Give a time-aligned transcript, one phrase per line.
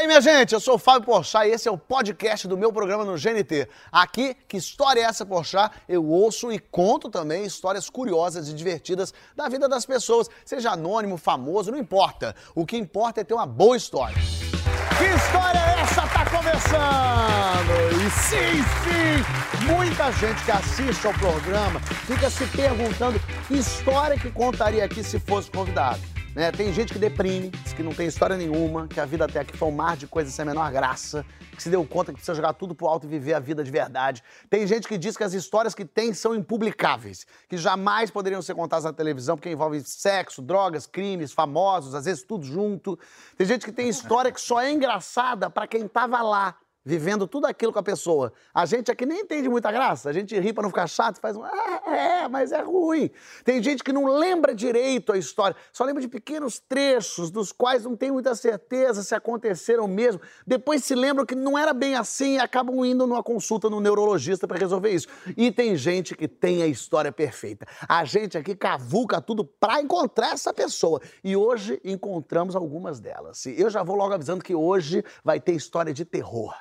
[0.00, 2.56] E aí, minha gente, eu sou o Fábio Porchat e esse é o podcast do
[2.56, 3.68] meu programa no GNT.
[3.92, 5.76] Aqui, que história é essa, Porchat?
[5.86, 11.18] Eu ouço e conto também histórias curiosas e divertidas da vida das pessoas, seja anônimo,
[11.18, 12.34] famoso, não importa.
[12.54, 14.16] O que importa é ter uma boa história.
[14.16, 16.00] Que história é essa?
[16.06, 17.70] Tá começando!
[17.92, 24.30] E sim, sim, muita gente que assiste ao programa fica se perguntando que história que
[24.30, 26.00] contaria aqui se fosse convidado.
[26.34, 26.52] Né?
[26.52, 29.66] Tem gente que deprime, que não tem história nenhuma, que a vida até aqui foi
[29.68, 31.26] um mar de coisas sem a menor graça,
[31.56, 33.70] que se deu conta que precisa jogar tudo pro alto e viver a vida de
[33.70, 34.22] verdade.
[34.48, 38.54] Tem gente que diz que as histórias que tem são impublicáveis, que jamais poderiam ser
[38.54, 42.96] contadas na televisão porque envolve sexo, drogas, crimes, famosos, às vezes tudo junto.
[43.36, 47.46] Tem gente que tem história que só é engraçada para quem tava lá vivendo tudo
[47.46, 48.32] aquilo com a pessoa.
[48.54, 51.36] A gente aqui nem entende muita graça, a gente ri para não ficar chato, faz
[51.36, 53.10] um, ah, é, mas é ruim.
[53.44, 57.84] Tem gente que não lembra direito a história, só lembra de pequenos trechos dos quais
[57.84, 60.20] não tem muita certeza se aconteceram mesmo.
[60.46, 64.48] Depois se lembram que não era bem assim e acabam indo numa consulta no neurologista
[64.48, 65.08] para resolver isso.
[65.36, 67.66] E tem gente que tem a história perfeita.
[67.88, 71.00] A gente aqui cavuca tudo para encontrar essa pessoa.
[71.22, 73.44] E hoje encontramos algumas delas.
[73.46, 76.54] Eu já vou logo avisando que hoje vai ter história de terror.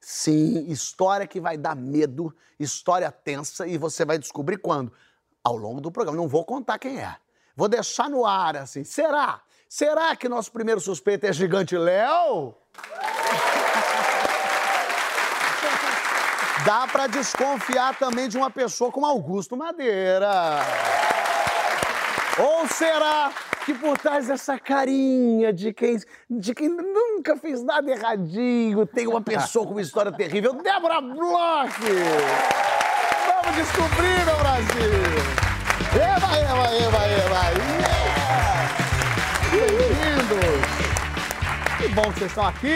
[0.00, 4.92] Sim, história que vai dar medo, história tensa e você vai descobrir quando?
[5.42, 6.16] Ao longo do programa.
[6.16, 7.16] Não vou contar quem é.
[7.56, 8.84] Vou deixar no ar assim.
[8.84, 9.40] Será?
[9.68, 12.54] Será que nosso primeiro suspeito é Gigante Léo?
[16.64, 20.60] Dá para desconfiar também de uma pessoa como Augusto Madeira.
[22.38, 23.32] Ou será
[23.68, 29.20] que por trás dessa carinha de quem, de quem nunca fez nada erradinho tem uma
[29.20, 30.54] pessoa com uma história terrível?
[30.54, 31.74] Débora Bloch!
[33.26, 34.94] Vamos descobrir, meu Brasil!
[36.00, 37.42] Eva, Eva, Eva, Eva!
[37.82, 38.72] Yeah!
[39.50, 40.68] Bem-vindos!
[41.76, 42.74] Que bom que vocês estão aqui!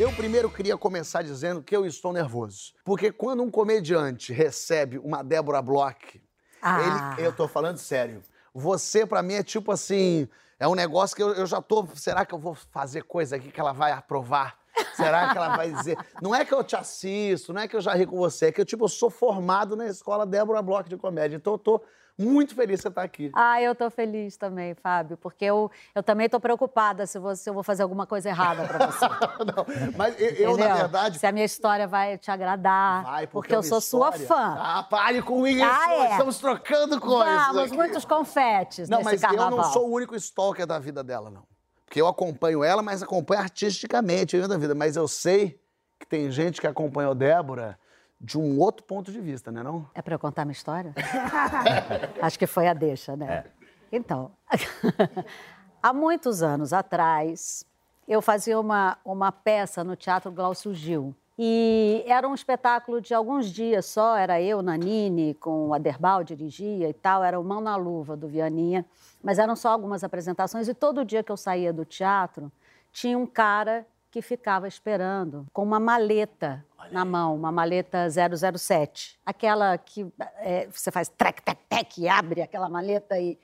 [0.00, 2.72] Eu primeiro queria começar dizendo que eu estou nervoso.
[2.86, 6.18] Porque quando um comediante recebe uma Débora Bloch,
[6.62, 7.16] Ah.
[7.18, 8.22] ele, eu tô falando sério.
[8.54, 10.28] Você, pra mim, é tipo assim.
[10.58, 11.86] É um negócio que eu, eu já tô.
[11.94, 14.56] Será que eu vou fazer coisa aqui que ela vai aprovar?
[14.94, 15.96] Será que ela vai dizer?
[16.22, 18.52] Não é que eu te assisto, não é que eu já ri com você, é
[18.52, 21.36] que eu, tipo, eu sou formado na escola Débora Bloch de comédia.
[21.36, 21.82] Então eu tô
[22.18, 23.30] muito feliz que você tá aqui.
[23.34, 27.50] Ah, eu tô feliz também, Fábio, porque eu, eu também tô preocupada se, você, se
[27.50, 29.06] eu vou fazer alguma coisa errada pra você.
[29.44, 31.18] Não, mas eu, eu, na verdade.
[31.18, 33.02] Se a minha história vai te agradar.
[33.02, 34.26] Vai, porque é eu uma sou sua história.
[34.26, 34.56] fã.
[34.58, 35.64] Ah, pare com isso!
[35.64, 36.10] Ah, é?
[36.12, 37.46] Estamos trocando coisas.
[37.46, 37.76] Vamos, aqui.
[37.76, 39.50] muitos confetes Não, mas carnaval.
[39.50, 41.42] eu não sou o único stalker da vida dela, não.
[41.84, 44.74] Porque eu acompanho ela, mas acompanho artisticamente a da vida.
[44.74, 45.60] Mas eu sei
[45.98, 47.78] que tem gente que acompanhou Débora
[48.22, 49.84] de um outro ponto de vista, né não?
[49.94, 50.94] É pra eu contar minha história?
[52.22, 53.44] Acho que foi a deixa, né?
[53.90, 54.30] Então,
[55.82, 57.66] há muitos anos atrás,
[58.06, 61.14] eu fazia uma, uma peça no Teatro Glaucio Gil.
[61.36, 66.88] E era um espetáculo de alguns dias só, era eu, Nanine, com o Aderbal, dirigia
[66.88, 68.86] e tal, era o Mão na Luva, do Vianinha,
[69.20, 72.52] mas eram só algumas apresentações e todo dia que eu saía do teatro,
[72.92, 79.18] tinha um cara que ficava esperando com uma maleta na mão, uma maleta 007.
[79.24, 80.06] Aquela que
[80.38, 83.38] é, você faz trec, trec, trec, e abre aquela maleta e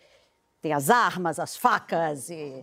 [0.61, 2.63] tem as armas, as facas e,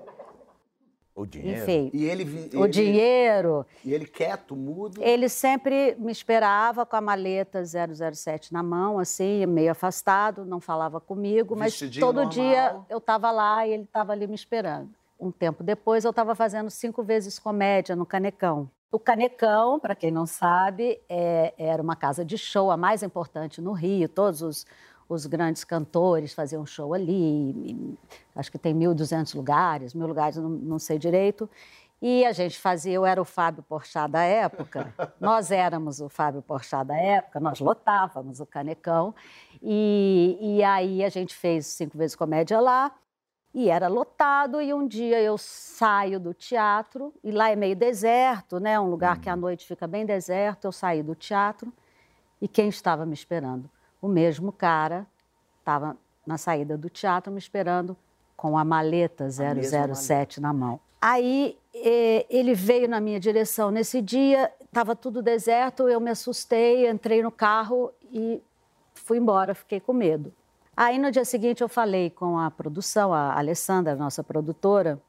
[1.15, 1.63] O dinheiro.
[1.63, 3.65] enfim, E ele, vi- o ele- dinheiro.
[3.83, 5.01] E ele quieto, mudo.
[5.01, 11.01] Ele sempre me esperava com a maleta 007 na mão, assim, meio afastado, não falava
[11.01, 12.31] comigo, mas Vestidinho todo normal.
[12.33, 14.93] dia eu estava lá e ele estava ali me esperando.
[15.19, 18.69] Um tempo depois, eu estava fazendo cinco vezes comédia no Canecão.
[18.91, 23.61] O Canecão, para quem não sabe, é- era uma casa de show, a mais importante
[23.61, 24.07] no Rio.
[24.07, 24.65] Todos os,
[25.07, 27.97] os grandes cantores faziam show ali.
[28.35, 31.49] acho que tem 1.200 lugares, mil lugares, não, não sei direito.
[32.01, 36.41] E a gente fazia, eu era o Fábio Porchat da época, nós éramos o Fábio
[36.41, 39.15] Porchat da época, nós lotávamos o Canecão.
[39.61, 42.91] E, e aí a gente fez cinco vezes comédia lá.
[43.57, 48.59] E era lotado, e um dia eu saio do teatro, e lá é meio deserto,
[48.59, 48.77] né?
[48.77, 50.65] Um lugar que à noite fica bem deserto.
[50.65, 51.71] Eu saí do teatro,
[52.41, 53.69] e quem estava me esperando?
[54.01, 55.07] O mesmo cara
[55.59, 55.95] estava
[56.27, 57.95] na saída do teatro me esperando
[58.35, 60.77] com a maleta mesma 007 na mão.
[61.01, 61.57] Aí
[62.29, 63.71] ele veio na minha direção.
[63.71, 68.43] Nesse dia estava tudo deserto, eu me assustei, entrei no carro e
[68.93, 70.33] fui embora, fiquei com medo.
[70.77, 75.01] Aí no dia seguinte eu falei com a produção, a Alessandra, nossa produtora.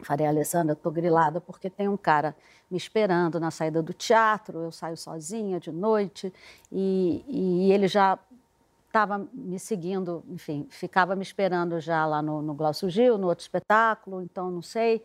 [0.00, 2.36] Falei, Alessandra, estou grilada porque tem um cara
[2.70, 4.58] me esperando na saída do teatro.
[4.60, 6.32] Eu saio sozinha de noite
[6.70, 8.18] e, e ele já
[8.88, 13.42] estava me seguindo, enfim, ficava me esperando já lá no, no Glaucio Gil, no outro
[13.42, 15.02] espetáculo, então não sei.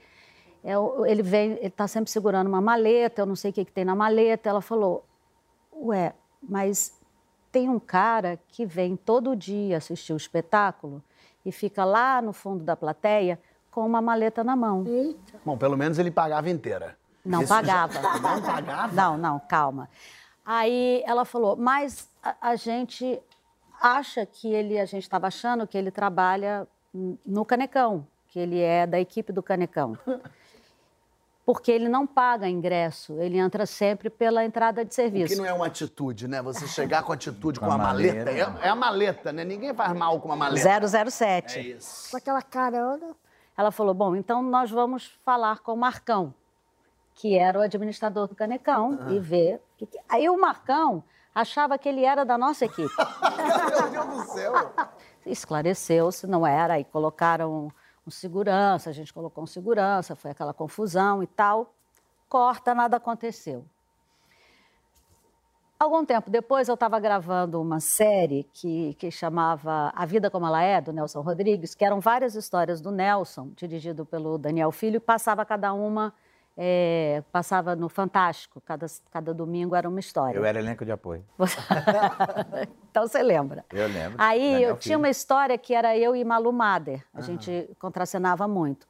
[0.63, 0.73] é,
[1.05, 3.85] ele vem, ele está sempre segurando uma maleta, eu não sei o que, que tem
[3.85, 4.49] na maleta.
[4.49, 5.05] Ela falou,
[5.73, 7.00] ué, mas
[7.51, 11.03] tem um cara que vem todo dia assistir o espetáculo
[11.45, 13.39] e fica lá no fundo da plateia
[13.69, 14.85] com uma maleta na mão.
[14.87, 15.39] Eita.
[15.45, 16.97] Bom, pelo menos ele pagava inteira.
[17.23, 17.93] Não Esse pagava.
[17.93, 18.01] Já...
[18.19, 18.93] Não pagava?
[18.93, 19.89] Não, não, calma.
[20.45, 23.21] Aí ela falou, mas a, a gente
[23.79, 26.67] acha que ele, a gente estava achando que ele trabalha
[27.25, 29.97] no Canecão, que ele é da equipe do Canecão.
[31.51, 35.33] Porque ele não paga ingresso, ele entra sempre pela entrada de serviço.
[35.33, 36.41] O que não é uma atitude, né?
[36.41, 38.23] Você chegar com atitude com, com a maleta.
[38.23, 38.59] maleta.
[38.61, 39.43] É, é, a maleta, né?
[39.43, 40.87] Ninguém faz mal com uma maleta.
[41.11, 41.59] 007.
[41.59, 42.09] É isso.
[42.09, 43.13] Com aquela carona.
[43.57, 46.33] Ela falou: bom, então nós vamos falar com o Marcão,
[47.15, 49.59] que era o administrador do Canecão, e ver.
[50.07, 51.03] Aí o Marcão
[51.35, 52.95] achava que ele era da nossa equipe.
[53.75, 54.53] Meu Deus do céu!
[55.25, 57.69] Esclareceu-se, não era, aí colocaram
[58.05, 61.73] um segurança, a gente colocou um segurança, foi aquela confusão e tal.
[62.27, 63.65] Corta, nada aconteceu.
[65.79, 70.61] Algum tempo depois, eu estava gravando uma série que, que chamava A Vida Como Ela
[70.61, 75.43] É, do Nelson Rodrigues, que eram várias histórias do Nelson, dirigido pelo Daniel Filho, passava
[75.43, 76.13] cada uma
[76.57, 80.37] é, passava no Fantástico, cada, cada domingo era uma história.
[80.37, 81.25] Eu era elenco de apoio.
[82.89, 83.65] então você lembra.
[83.71, 84.15] Eu lembro.
[84.17, 88.87] Aí eu tinha uma história que era eu e Malu Mader, a gente contracenava muito.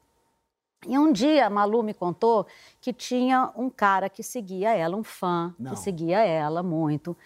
[0.86, 2.46] E um dia a Malu me contou
[2.80, 5.70] que tinha um cara que seguia ela, um fã Não.
[5.70, 7.16] que seguia ela muito.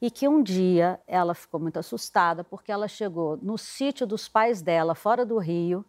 [0.00, 4.62] E que um dia ela ficou muito assustada porque ela chegou no sítio dos pais
[4.62, 5.84] dela, fora do Rio,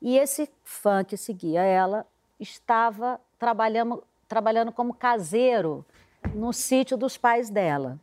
[0.00, 2.06] e esse fã que seguia ela
[2.42, 5.84] estava trabalhando, trabalhando como caseiro
[6.34, 7.98] no sítio dos pais dela.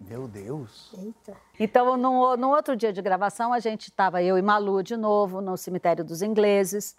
[0.00, 0.92] Meu Deus!
[0.96, 1.36] Eita.
[1.58, 5.42] Então, no, no outro dia de gravação, a gente estava, eu e Malu, de novo,
[5.42, 6.96] no cemitério dos ingleses,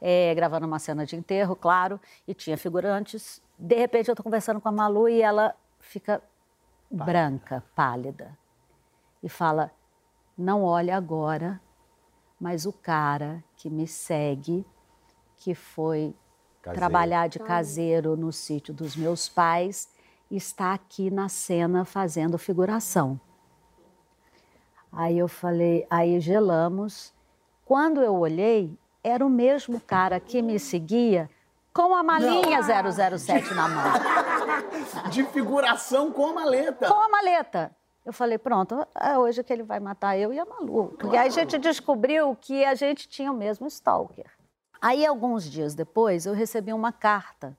[0.00, 3.42] é, gravando uma cena de enterro, claro, e tinha figurantes.
[3.58, 6.22] De repente, eu estou conversando com a Malu e ela fica
[6.88, 7.04] pálida.
[7.04, 8.38] branca, pálida,
[9.22, 9.72] e fala:
[10.38, 11.60] Não olhe agora,
[12.40, 14.64] mas o cara que me segue
[15.36, 16.14] que foi
[16.62, 16.78] caseiro.
[16.78, 19.88] trabalhar de caseiro no sítio dos meus pais,
[20.30, 23.20] está aqui na cena fazendo figuração.
[24.92, 27.12] Aí eu falei, aí gelamos.
[27.64, 31.28] Quando eu olhei, era o mesmo cara que me seguia
[31.72, 33.18] com a malinha Não.
[33.18, 33.92] 007 na mão.
[35.10, 36.88] De figuração com a maleta.
[36.88, 37.76] Com a maleta.
[38.04, 40.94] Eu falei, pronto, é hoje que ele vai matar eu e a Malu.
[40.96, 41.14] Claro.
[41.14, 44.30] E aí a gente descobriu que a gente tinha o mesmo stalker.
[44.86, 47.58] Aí, alguns dias depois, eu recebi uma carta.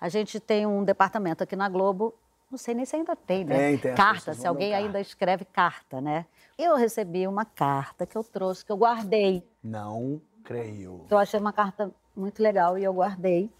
[0.00, 2.14] A gente tem um departamento aqui na Globo,
[2.50, 3.58] não sei nem se ainda tem, né?
[3.58, 3.94] Tem, tem.
[3.94, 6.24] Carta, se alguém ainda escreve carta, né?
[6.58, 9.46] Eu recebi uma carta que eu trouxe, que eu guardei.
[9.62, 11.04] Não creio.
[11.10, 13.50] Eu achei uma carta muito legal e eu guardei.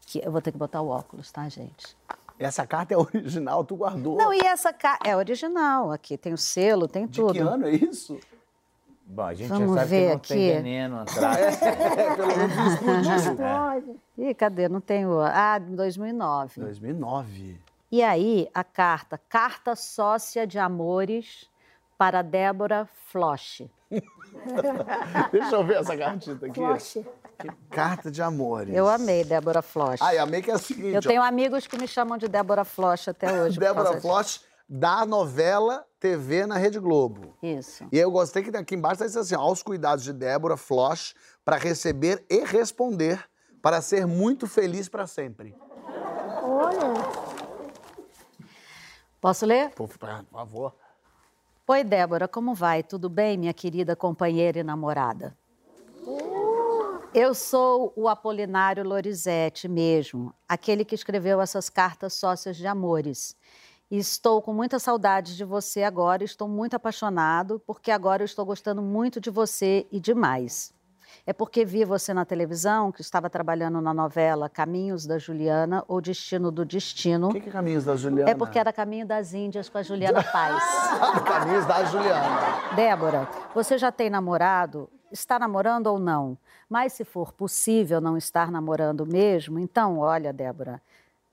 [0.00, 1.96] Que eu vou ter que botar o óculos, tá, gente?
[2.40, 4.16] Essa carta é original, tu guardou?
[4.16, 5.92] Não, e essa carta é original.
[5.92, 7.34] Aqui tem o selo, tem De tudo.
[7.34, 8.18] Que ano é isso?
[9.10, 10.28] Bom, a gente Vamos já sabe ver que não aqui.
[10.28, 11.62] tem veneno atrás.
[11.62, 13.44] é, pelo menos explodiu.
[13.44, 14.30] É.
[14.30, 14.68] Ih, cadê?
[14.68, 15.18] Não tem o...
[15.20, 16.60] Ah, 2009.
[16.60, 17.58] 2009.
[17.90, 21.48] E aí, a carta, Carta Sócia de Amores
[21.96, 23.68] para Débora Floch.
[25.32, 26.60] Deixa eu ver essa cartita aqui.
[26.60, 27.06] Floche.
[27.70, 28.74] Carta de amores.
[28.74, 30.02] Eu amei Débora Floch.
[30.02, 30.94] Ah, e amei que é o seguinte.
[30.94, 33.58] Eu tenho amigos que me chamam de Débora Floch até hoje.
[33.58, 34.47] Débora causa disso.
[34.68, 37.34] Da novela TV na Rede Globo.
[37.42, 37.86] Isso.
[37.90, 42.24] E eu gostei que aqui embaixo está assim, aos cuidados de Débora Floch para receber
[42.28, 43.24] e responder
[43.62, 45.56] para ser muito feliz para sempre.
[46.42, 46.92] Olha.
[49.20, 49.70] Posso ler?
[49.70, 50.74] Por favor.
[51.66, 52.82] Oi, Débora, como vai?
[52.82, 55.36] Tudo bem, minha querida companheira e namorada?
[57.14, 63.34] Eu sou o Apolinário Lorizete mesmo, aquele que escreveu essas cartas sócias de amores.
[63.90, 68.44] E estou com muita saudade de você agora, estou muito apaixonado, porque agora eu estou
[68.44, 70.74] gostando muito de você e demais.
[71.26, 76.02] É porque vi você na televisão, que estava trabalhando na novela Caminhos da Juliana ou
[76.02, 77.28] Destino do Destino.
[77.28, 78.30] O que, que é Caminhos da Juliana?
[78.30, 80.62] É porque era Caminho das Índias com a Juliana Paz.
[81.24, 82.74] Caminhos da Juliana.
[82.76, 84.90] Débora, você já tem namorado?
[85.10, 86.36] Está namorando ou não?
[86.68, 90.82] Mas se for possível não estar namorando mesmo, então, olha, Débora,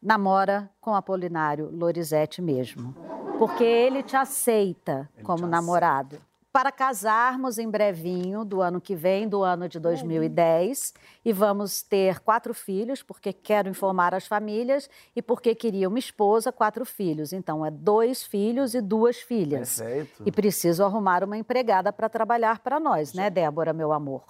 [0.06, 2.96] namora com Apolinário Lorizete mesmo.
[3.40, 6.22] Porque ele te aceita Ele como te namorado.
[6.54, 10.94] Para casarmos em brevinho do ano que vem, do ano de 2010,
[11.26, 16.54] e vamos ter quatro filhos, porque quero informar as famílias e porque queria uma esposa,
[16.54, 17.34] quatro filhos.
[17.34, 19.80] Então, é dois filhos e duas filhas.
[19.80, 20.24] Perfeito.
[20.26, 24.24] E preciso arrumar uma empregada para trabalhar para nós, né, Débora, meu amor?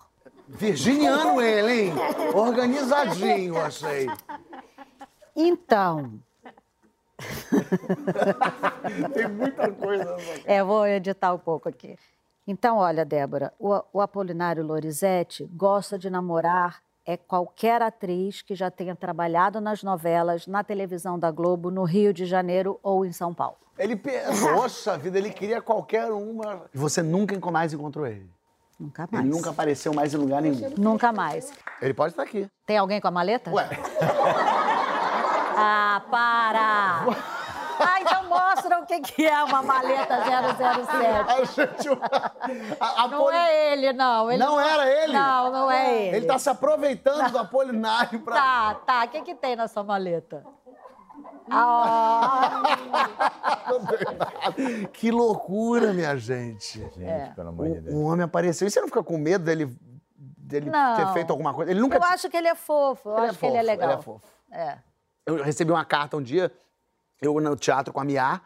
[0.47, 1.93] Virginiano ele, hein?
[2.33, 4.07] Organizadinho, achei.
[5.35, 6.19] Então,
[9.13, 10.17] Tem muita coisa.
[10.45, 11.97] é, eu vou editar um pouco aqui.
[12.47, 18.69] Então, olha, Débora, o, o Apolinário Lorizete gosta de namorar é qualquer atriz que já
[18.71, 23.33] tenha trabalhado nas novelas, na televisão da Globo, no Rio de Janeiro ou em São
[23.33, 23.57] Paulo.
[23.77, 26.63] Ele, poxa vida, ele queria qualquer uma.
[26.73, 28.29] E você nunca mais encontrou ele?
[28.79, 29.25] Nunca mais.
[29.25, 30.73] Ele nunca apareceu mais em lugar nenhum.
[30.77, 31.51] Nunca mais.
[31.81, 32.49] Ele pode estar aqui.
[32.65, 33.51] Tem alguém com a maleta?
[33.51, 33.67] Ué,
[35.95, 37.05] Ah, para!
[37.77, 41.29] Ah, então mostra o que que é uma maleta 007.
[41.29, 41.89] a gente.
[42.79, 44.31] A, a Não Poli- é ele, não.
[44.31, 45.11] Ele Não era ele?
[45.11, 46.15] Não, não é ele.
[46.15, 48.33] Ele tá se aproveitando do Apolinário pra.
[48.33, 49.03] Tá, tá.
[49.03, 50.41] O que que tem na sua maleta?
[51.51, 54.87] Ah, nada.
[54.93, 56.79] Que loucura, minha gente.
[56.79, 57.33] Gente, É.
[57.35, 57.93] pelo amor de O, Deus.
[57.95, 58.67] o homem apareceu.
[58.69, 59.77] E você não fica com medo dele,
[60.17, 60.95] dele Não.
[60.95, 61.71] ter feito alguma coisa?
[61.71, 61.97] Ele nunca.
[61.97, 63.09] eu acho que ele é fofo.
[63.09, 63.89] Eu Ele é acho que ele é fofo, legal.
[63.89, 64.21] Ele é fofo.
[64.49, 64.77] É.
[65.25, 66.51] Eu recebi uma carta um dia,
[67.21, 68.41] eu no teatro com a Mia,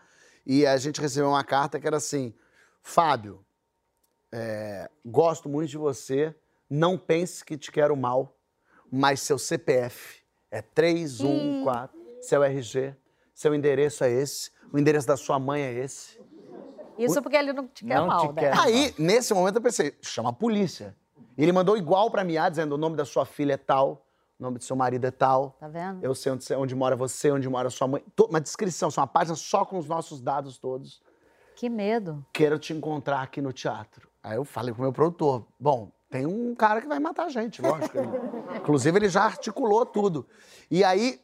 [0.45, 2.33] e a gente recebeu uma carta que era assim:
[2.81, 3.43] Fábio,
[4.31, 6.33] é, gosto muito de você,
[6.69, 8.38] não pense que te quero mal,
[8.91, 12.95] mas seu CPF é 314, seu RG,
[13.33, 16.19] seu endereço é esse, o endereço da sua mãe é esse.
[16.98, 18.41] Isso porque ele não te quer Não mal, te né?
[18.41, 18.59] quer.
[18.59, 20.95] Aí, nesse momento, eu pensei: chama a polícia.
[21.38, 24.05] E ele mandou igual pra Mia, dizendo: o nome da sua filha é tal,
[24.39, 25.58] o nome do seu marido é tal.
[25.60, 26.01] Tá vendo?
[26.01, 28.03] Eu sei onde, onde mora você, onde mora sua mãe.
[28.17, 31.01] Uma descrição, só uma página só com os nossos dados todos.
[31.58, 32.25] Que medo.
[32.31, 34.10] Quero te encontrar aqui no teatro.
[34.24, 37.29] Aí eu falei com o meu produtor: bom, tem um cara que vai matar a
[37.29, 37.98] gente, lógico.
[38.55, 40.25] Inclusive, ele já articulou tudo.
[40.72, 41.19] E aí,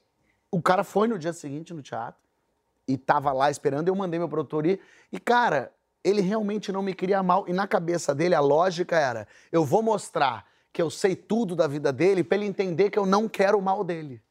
[0.51, 2.21] o cara foi no dia seguinte no teatro
[2.85, 3.87] e tava lá esperando.
[3.87, 4.81] Eu mandei meu produtor ir.
[5.09, 5.71] E, cara,
[6.03, 7.45] ele realmente não me queria mal.
[7.47, 10.45] E na cabeça dele, a lógica era: eu vou mostrar
[10.75, 13.61] que eu sei tudo da vida dele pra ele entender que eu não quero o
[13.61, 14.21] mal dele.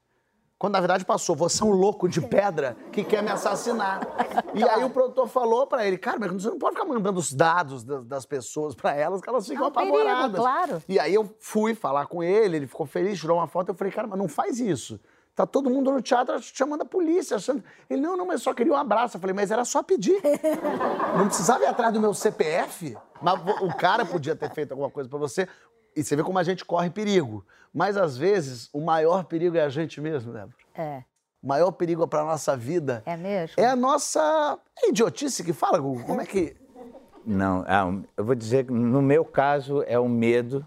[0.58, 4.06] Quando na verdade passou, você é um louco de pedra que quer me assassinar.
[4.52, 7.32] E aí o produtor falou pra ele, cara, mas você não pode ficar mandando os
[7.32, 10.38] dados das, das pessoas pra elas, que elas ficam É um perigo, apavoradas.
[10.38, 10.82] claro.
[10.86, 13.92] E aí eu fui falar com ele, ele ficou feliz, tirou uma foto, eu falei,
[13.92, 15.00] cara, mas não faz isso.
[15.34, 17.64] Tá todo mundo no teatro chamando a polícia, achando...
[17.90, 19.16] Ele, não, não, mas só queria um abraço.
[19.16, 20.20] Eu falei, mas era só pedir.
[21.18, 22.96] Não precisava ir atrás do meu CPF.
[23.20, 25.48] Mas o cara podia ter feito alguma coisa pra você.
[25.96, 27.44] E você vê como a gente corre perigo.
[27.72, 30.54] Mas, às vezes, o maior perigo é a gente mesmo, Débora.
[30.74, 31.02] É.
[31.42, 33.54] O maior perigo pra nossa vida É mesmo?
[33.58, 34.58] é a nossa...
[34.82, 36.04] É idiotice que fala, Gugu?
[36.04, 36.56] Como é que...
[37.26, 40.66] Não, ah, eu vou dizer que no meu caso é o medo.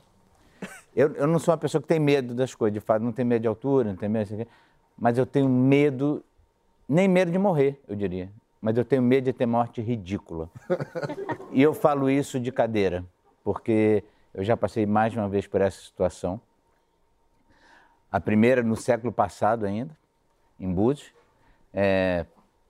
[0.96, 3.28] Eu, eu não sou uma pessoa que tem medo das coisas, de fato, não tenho
[3.28, 4.48] medo de altura, não tenho medo de...
[4.98, 6.24] Mas eu tenho medo,
[6.90, 8.32] nem medo de morrer, eu diria.
[8.60, 10.50] Mas eu tenho medo de ter morte ridícula.
[11.54, 13.06] e eu falo isso de cadeira,
[13.44, 14.04] porque
[14.34, 16.40] eu já passei mais de uma vez por essa situação.
[18.12, 19.96] A primeira no século passado ainda,
[20.60, 21.12] em Búzios.
[21.74, 22.26] É,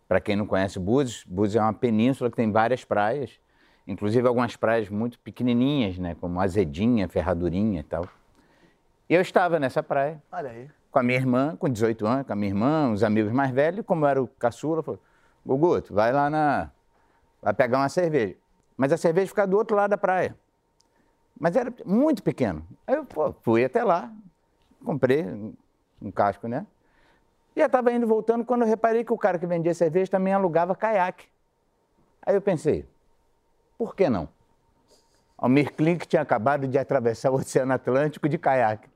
[0.08, 3.40] Para quem não conhece Búzios, Búzios é uma península que tem várias praias,
[3.86, 8.08] inclusive algumas praias muito pequenininhas, né, como Azedinha, Ferradurinha e tal.
[9.10, 10.70] E eu estava nessa praia Olha aí.
[10.92, 13.86] com a minha irmã, com 18 anos, com a minha irmã, os amigos mais velhos,
[13.86, 15.00] como eu era o caçula, falou,
[15.46, 16.72] Gugu, tu vai lá na...
[17.42, 18.36] vai pegar uma cerveja.
[18.76, 20.36] Mas a cerveja fica do outro lado da praia.
[21.40, 22.66] Mas era muito pequeno.
[22.86, 24.12] Aí eu pô, fui até lá,
[24.84, 25.54] comprei um-
[26.12, 26.66] casco, né?
[27.56, 30.34] E eu estava indo voltando quando eu reparei que o cara que vendia cerveja também
[30.34, 31.28] alugava caiaque.
[32.26, 32.86] Aí eu pensei,
[33.78, 34.28] por que não?
[35.38, 38.88] Almir Klink tinha acabado de atravessar o Oceano Atlântico de caiaque.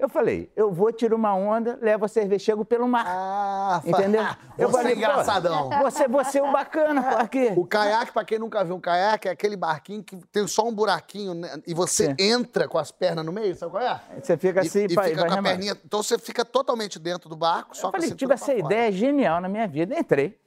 [0.00, 3.04] Eu falei, eu vou tirar uma onda, levo a cerveja, chego pelo mar.
[3.06, 4.22] Ah, Entendeu?
[4.56, 5.68] Você é pô, engraçadão.
[5.82, 7.52] Você, você é o bacana, quê?
[7.54, 10.74] O caiaque, pra quem nunca viu um caiaque, é aquele barquinho que tem só um
[10.74, 12.14] buraquinho né, e você Sim.
[12.18, 14.00] entra com as pernas no meio, sabe qual é?
[14.22, 15.76] Você fica assim e, e fica com a perninha.
[15.84, 18.90] Então você fica totalmente dentro do barco, só Eu com a falei, tive essa ideia
[18.90, 19.98] genial na minha vida.
[19.98, 20.38] Entrei.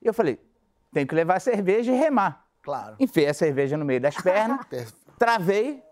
[0.00, 0.38] E eu falei,
[0.92, 2.44] tenho que levar cerveja e remar.
[2.62, 2.94] Claro.
[3.00, 4.64] Enfiei a cerveja no meio das pernas,
[5.18, 5.82] travei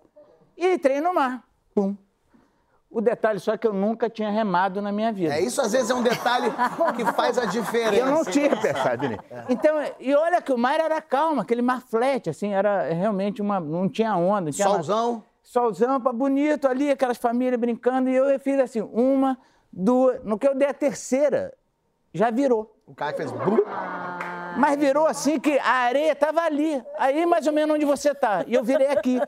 [0.56, 1.42] e entrei no mar.
[1.74, 1.96] Pum.
[2.94, 5.34] O detalhe só é que eu nunca tinha remado na minha vida.
[5.34, 6.48] É, isso às vezes é um detalhe
[6.94, 7.96] que faz a diferença.
[7.96, 9.20] Eu não tinha pensado nisso.
[9.48, 13.58] Então, e olha que o mar era calmo, aquele mar flat, assim, era realmente uma.
[13.58, 14.52] Não tinha onda.
[14.52, 14.68] Tinha.
[14.68, 15.24] Solzão.
[15.42, 18.08] Solzão, pá, bonito ali, aquelas famílias brincando.
[18.08, 19.36] E eu fiz assim, uma,
[19.72, 20.22] duas.
[20.22, 21.52] No que eu dei a terceira,
[22.12, 22.76] já virou.
[22.86, 23.32] O caiaque fez...
[24.56, 26.80] Mas virou assim que a areia tava ali.
[26.96, 28.44] Aí mais ou menos onde você tá.
[28.46, 29.20] E eu virei aqui.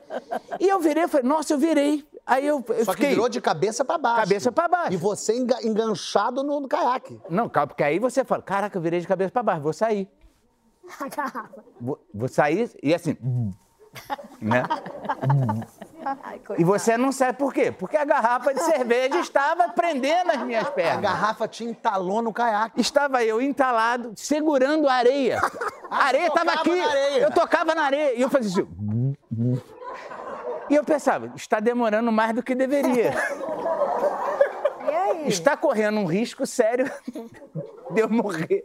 [0.57, 2.07] E eu virei, falei, nossa, eu virei.
[2.27, 3.09] Aí eu, eu Só que fiquei.
[3.11, 4.19] virou de cabeça pra baixo.
[4.21, 4.91] Cabeça pra baixo.
[4.93, 7.17] E você enga- enganchado no, no caiaque.
[7.29, 10.09] Não, calma, porque aí você fala, caraca, eu virei de cabeça pra baixo, vou sair.
[11.81, 13.17] Vou, vou sair e assim.
[14.41, 14.63] né?
[16.23, 17.71] Ai, E você não sabe por quê?
[17.71, 21.01] Porque a garrafa de cerveja estava prendendo as minhas A pernas.
[21.01, 22.79] garrafa te entalou no caiaque.
[22.79, 25.41] Estava eu entalado, segurando a areia.
[25.89, 26.79] A areia estava aqui.
[26.79, 27.23] areia.
[27.23, 28.13] Eu tocava na areia.
[28.15, 29.57] E eu fazia assim.
[30.69, 33.11] E eu pensava, está demorando mais do que deveria.
[34.89, 35.27] E aí?
[35.27, 36.89] Está correndo um risco sério
[37.91, 38.63] de eu morrer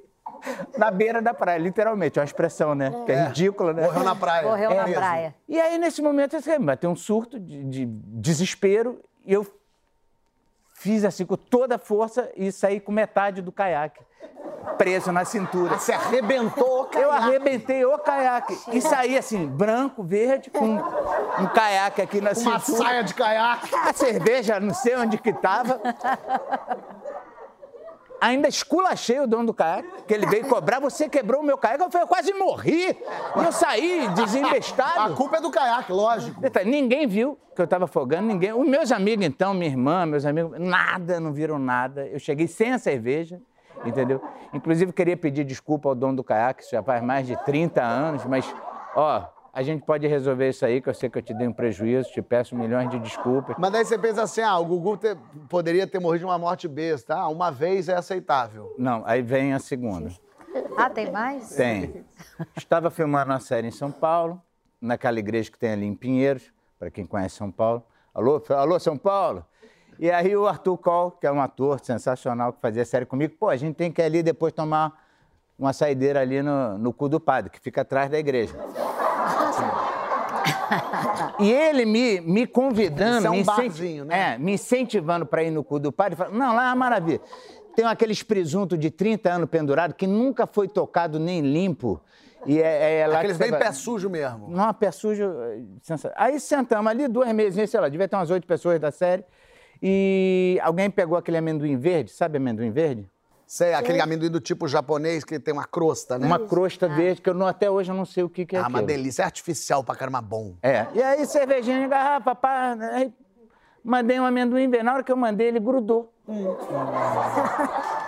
[0.79, 2.19] na beira da praia, literalmente.
[2.19, 2.93] É uma expressão, né?
[3.05, 3.83] Que é ridícula, né?
[3.83, 4.49] Morreu na praia.
[4.49, 5.01] Morreu É na mesmo.
[5.01, 5.35] praia.
[5.49, 9.45] E aí, nesse momento, assim, me bateu um surto de, de desespero e eu
[10.83, 14.01] fiz assim com toda a força e saí com metade do caiaque
[14.79, 15.77] preso na cintura.
[15.79, 17.11] Você arrebentou o Eu caiaque.
[17.17, 22.85] arrebentei o caiaque e saí assim, branco, verde, com um caiaque aqui na Uma cintura.
[22.89, 23.71] saia de caiaque.
[23.75, 25.81] A cerveja, não sei onde que tava.
[28.23, 31.83] Ainda esculachei o dono do caiaque, que ele veio cobrar, você quebrou o meu caiaque.
[31.83, 32.97] Eu falei, eu quase morri.
[33.37, 35.15] E eu saí A desembestado.
[35.17, 36.41] culpa é do caiaque, lógico.
[36.65, 38.53] Ninguém viu que eu estava afogando, ninguém.
[38.53, 42.07] Os meus amigos, então, minha irmã, meus amigos, nada, não viram nada.
[42.07, 43.43] Eu cheguei sem a cerveja,
[43.85, 44.23] entendeu?
[44.55, 48.25] Inclusive, queria pedir desculpa ao dono do caiaque, isso já faz mais de 30 anos,
[48.25, 48.47] mas,
[48.95, 51.53] ó, a gente pode resolver isso aí, que eu sei que eu te dei um
[51.53, 53.55] prejuízo, te peço milhões de desculpas.
[53.59, 55.15] Mas daí você pensa assim, ah, o Gugu te-
[55.49, 57.15] poderia ter morrido de uma morte besta.
[57.15, 58.75] Ah, uma vez é aceitável.
[58.79, 60.11] Não, aí vem a segunda.
[60.77, 61.51] Ah, tem mais?
[61.55, 62.05] Tem.
[62.57, 64.41] Estava filmando uma série em São Paulo,
[64.81, 67.85] naquela igreja que tem ali em Pinheiros, para quem conhece São Paulo.
[68.15, 69.45] Alô, alô, São Paulo?
[69.99, 73.51] E aí o Arthur Coll, que é um ator sensacional que fazia série comigo, pô,
[73.51, 74.99] a gente tem que ir ali depois tomar
[75.59, 78.55] uma saideira ali no, no cu do padre, que fica atrás da igreja.
[81.39, 84.35] E ele me, me convidando, Isso é um me, barzinho, né?
[84.35, 87.21] é, me incentivando para ir no cu do padre, falando, não, lá é uma maravilha.
[87.75, 92.01] Tem aqueles presunto de 30 anos pendurado que nunca foi tocado nem limpo.
[92.45, 94.49] E é, é lá Aqueles bem pé sujo mesmo.
[94.49, 95.25] Não, pé sujo.
[95.25, 99.25] eh, Aí sentamos ali, duas mesinhas, sei lá, devia ter umas oito pessoas da série.
[99.81, 103.09] E alguém pegou aquele amendoim verde, sabe amendoim verde?
[103.55, 106.27] Sei, aquele amendoim do tipo japonês que tem uma crosta, né?
[106.27, 108.59] Uma crosta verde, que eu não- até hoje eu não sei o que, que é
[108.59, 109.21] Ah, uma delícia.
[109.21, 110.55] É artificial pra caramba bom.
[110.63, 110.87] É.
[110.95, 112.75] E aí, cervejinha em garrafa, pá.
[112.95, 113.13] Aí
[113.85, 114.87] mandei um amendoim verde.
[114.87, 116.11] Na hora que eu mandei, ele grudou.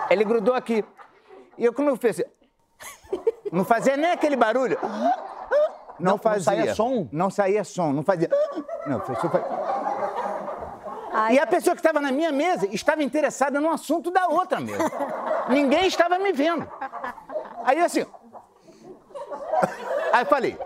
[0.09, 0.83] Ele grudou aqui.
[1.59, 2.29] E eu, quando eu fiz assim,
[3.51, 4.79] Não fazia nem aquele barulho.
[4.81, 6.41] Não, não fazia.
[6.43, 7.07] saía som?
[7.11, 8.31] Não saía som, não fazia.
[8.87, 9.29] Não, foi só.
[11.17, 14.59] Ai, E a pessoa que estava na minha mesa estava interessada no assunto da outra
[14.59, 14.83] mesa.
[15.49, 16.69] Ninguém estava me vendo.
[17.63, 18.05] Aí assim.
[20.11, 20.57] Aí eu falei,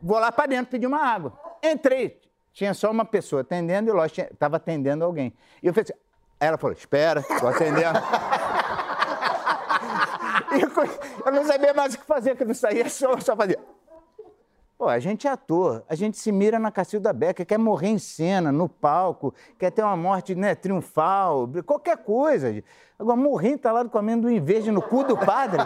[0.00, 1.32] vou lá para dentro pedir uma água.
[1.62, 2.20] Entrei,
[2.52, 5.36] tinha só uma pessoa atendendo e o estava atendendo alguém.
[5.60, 6.00] E eu falei assim,
[6.38, 7.98] ela falou, espera, estou atendendo.
[10.52, 10.70] Eu,
[11.26, 13.58] eu não sabia mais o que fazer, que não saía eu só fazia.
[14.78, 17.98] Pô, a gente é ator, a gente se mira na Cacilda Becker, quer morrer em
[17.98, 22.62] cena, no palco, quer ter uma morte né, triunfal, qualquer coisa.
[22.98, 25.62] Agora, morrer entalado com amendoim verde no cu do padre,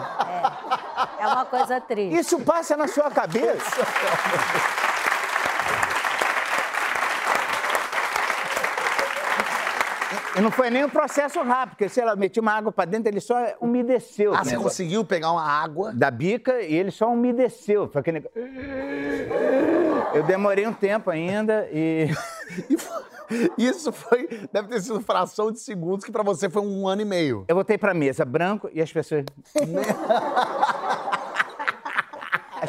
[1.19, 2.17] é uma coisa triste.
[2.17, 3.81] isso passa na sua cabeça.
[10.35, 12.85] E não foi nem um processo rápido, porque, sei lá, eu meti uma água pra
[12.85, 14.33] dentro, ele só umedeceu.
[14.33, 14.69] Ah, você negócio.
[14.69, 15.91] conseguiu pegar uma água?
[15.93, 17.89] da bica e ele só umedeceu.
[17.89, 18.19] Foi aquele...
[18.21, 18.41] negócio-
[20.13, 22.07] Eu demorei um tempo ainda e.
[23.57, 27.05] Isso foi, deve ter sido fração de segundos, que pra você foi um ano e
[27.05, 27.45] meio.
[27.47, 29.23] Eu voltei pra mesa branco e as pessoas.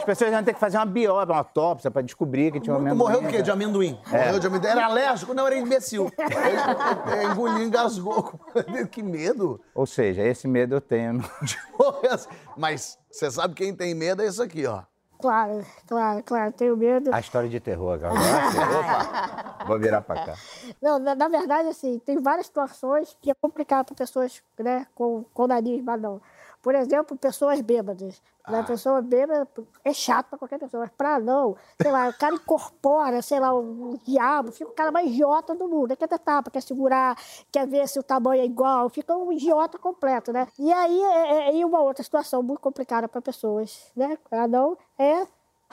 [0.02, 2.78] As pessoas iam ter que fazer uma biópsia, uma autópsia pra descobrir que tinha um
[2.78, 2.98] Tu amendoim.
[2.98, 3.40] morreu do quê?
[3.40, 3.96] De amendoim?
[4.10, 4.70] Morreu de amendoim.
[4.70, 5.32] Era alérgico?
[5.32, 6.10] Não, era imbecil.
[6.18, 8.32] Ele, ele engoliu, engasgou.
[8.90, 9.60] que medo.
[9.72, 11.20] Ou seja, esse medo eu tenho.
[11.42, 12.18] de morrer.
[12.56, 14.82] Mas você sabe quem tem medo é isso aqui, ó.
[15.20, 17.14] Claro, claro, claro, tenho medo.
[17.14, 18.14] A história de terror agora.
[18.18, 20.34] Opa, vou virar pra cá.
[20.82, 25.24] Não, na, na verdade, assim, tem várias situações que é complicado para pessoas né, com,
[25.32, 26.20] com nariz badão.
[26.62, 28.22] Por exemplo, pessoas bêbadas.
[28.48, 28.62] Né?
[28.62, 29.46] Pessoa bêbada
[29.84, 33.52] é chato para qualquer pessoa, mas para não, sei lá, o cara incorpora, sei lá,
[33.52, 35.96] o, diabo, fica o cara mais idiota do mundo.
[35.96, 37.16] Quer tentar, quer segurar,
[37.50, 40.46] quer ver se o tamanho é igual, fica um idiota completo, né?
[40.58, 44.16] E aí, é, é- e uma outra situação muito complicada para pessoas, né?
[44.28, 45.26] Para não, é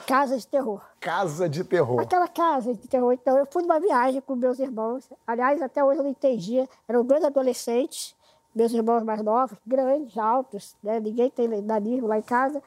[0.06, 0.80] casa de terror.
[1.00, 2.00] Casa de terror.
[2.00, 3.12] Aquela casa de terror.
[3.12, 5.08] Então, eu fui numa viagem com meus irmãos.
[5.26, 6.68] Aliás, até hoje eu não entendia.
[6.88, 8.14] Eram dois adolescentes,
[8.54, 11.00] meus irmãos mais novos, grandes, altos, né?
[11.00, 12.62] Ninguém tem nanismo lá em casa.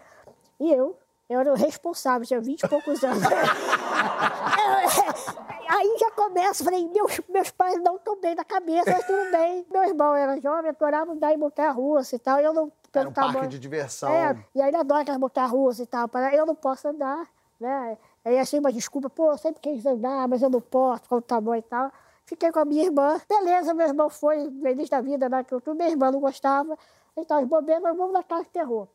[0.59, 0.97] E eu,
[1.29, 3.23] eu era o responsável, tinha 20 e poucos anos.
[5.67, 9.65] Aí já começa, falei, meus, meus pais não estão bem da cabeça, mas tudo bem.
[9.71, 12.39] Meu irmão era jovem, adorava dar em montanha-russa e tal.
[12.39, 14.09] e Eu não, Era um parque tamanho- de diversão.
[14.11, 16.07] É, e ainda adora aquelas montanhas russas e tal.
[16.07, 17.25] para- Eu não posso andar,
[17.59, 17.97] né?
[18.23, 21.21] Aí achei uma desculpa, pô, eu sempre quis andar, mas eu não posso, com o
[21.21, 21.91] tamanho e tal.
[22.25, 23.19] Fiquei com a minha irmã.
[23.27, 25.43] Beleza, meu irmão foi início da vida, né?
[25.43, 26.77] Que eu, minha irmã não gostava.
[27.17, 28.87] Então, os bobeiros, nós vamos na casa de terror.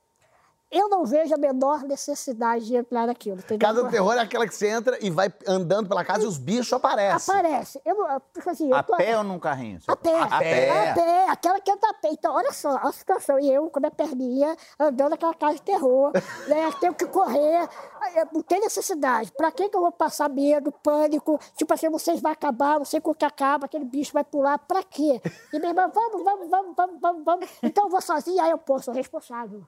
[0.71, 3.39] Eu não vejo a menor necessidade de entrar naquilo.
[3.39, 3.67] Entendeu?
[3.67, 6.37] Casa do Terror é aquela que você entra e vai andando pela casa e os
[6.37, 7.35] bichos aparecem.
[7.35, 7.81] Aparece.
[7.87, 7.97] Eu,
[8.35, 9.81] tipo assim, eu A tô- pé ou num carrinho?
[9.89, 10.21] A pé.
[10.21, 10.91] A pé.
[10.91, 11.25] A pé.
[11.31, 12.09] Aquela que entra a pé.
[12.13, 13.39] Então, olha só a situação.
[13.41, 16.13] E eu, com a minha perninha, andando naquela casa de terror,
[16.49, 16.71] né?
[16.81, 17.67] Tenho que correr.
[18.15, 19.33] Aí, Não tem necessidade.
[19.33, 21.39] Pra que que eu vou passar medo, pânico?
[21.57, 24.59] Tipo assim, vocês vão acabar, não sei o que acaba, aquele bicho vai pular.
[24.59, 25.21] Pra quê?
[25.53, 27.49] E minha irmã, vamos, vamos, vamos, vamos, vamos, vamos.
[27.63, 28.45] Então eu vou sozinha.
[28.45, 29.63] Aí eu, pô, sou responsável.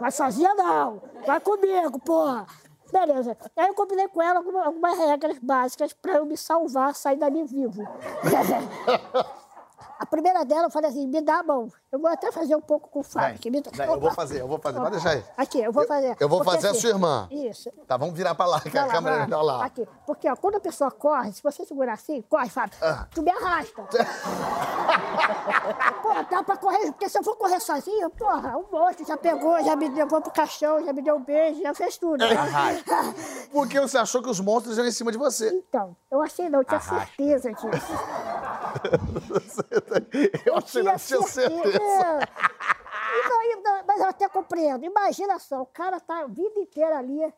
[0.00, 1.00] Vai sozinha não.
[1.26, 2.46] Vai comigo, porra.
[2.92, 3.36] Beleza.
[3.56, 7.42] Aí eu combinei com ela alguma- algumas regras básicas pra eu me salvar, sair dali
[7.44, 7.82] vivo.
[9.98, 11.72] A primeira dela, eu falei assim, me dá a mão.
[11.90, 13.38] Eu vou até fazer um pouco com o Fábio.
[13.76, 14.78] dá- eu vou fazer, eu vou fazer.
[14.78, 15.24] Pode deixar aí.
[15.36, 16.16] Aqui, eu vou fazer.
[16.20, 17.28] eu vou Porque fazer a assim- sua irmã.
[17.30, 17.70] Isso.
[17.86, 19.64] Tá, vamos virar pra lá, que a câmera vai tá lá.
[19.64, 19.88] Aqui.
[20.06, 23.06] Porque, ó, quando a pessoa corre, se você segurar assim, corre, Fábio, Ah.
[23.14, 23.82] tu me arrasta.
[26.02, 29.62] Pô, dá pra correr, porque se eu for correr sozinho, porra, um monstro já pegou,
[29.64, 32.22] já me levou pro caixão, já me deu um beijo, já fez tudo.
[33.52, 35.48] Porque você achou que os monstros iam em cima de você.
[35.48, 37.06] Então, eu achei não, eu tinha Arrasta.
[37.16, 37.92] certeza disso.
[40.44, 41.78] Eu achei não tinha certeza.
[41.78, 42.66] É.
[43.16, 44.84] E e não, mas eu até compreendo.
[44.84, 47.24] Imagina só, o cara tá a vida inteira ali.
[47.24, 47.32] ah,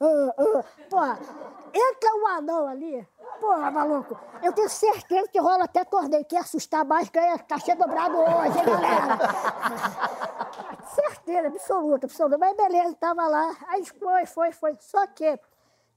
[0.00, 0.64] ah, ah.
[0.88, 1.18] Porra,
[1.72, 3.06] entra um anão ali.
[3.40, 4.18] Porra, maluco.
[4.42, 6.24] Eu tenho certeza que rola até torneio.
[6.24, 9.18] Quem assustar mais ganha cachê dobrado hoje, hein, galera?
[10.94, 12.38] certeza, absoluta, absoluta.
[12.38, 13.56] Mas beleza, tava lá.
[13.68, 14.76] Aí foi, foi, foi.
[14.80, 15.38] Só que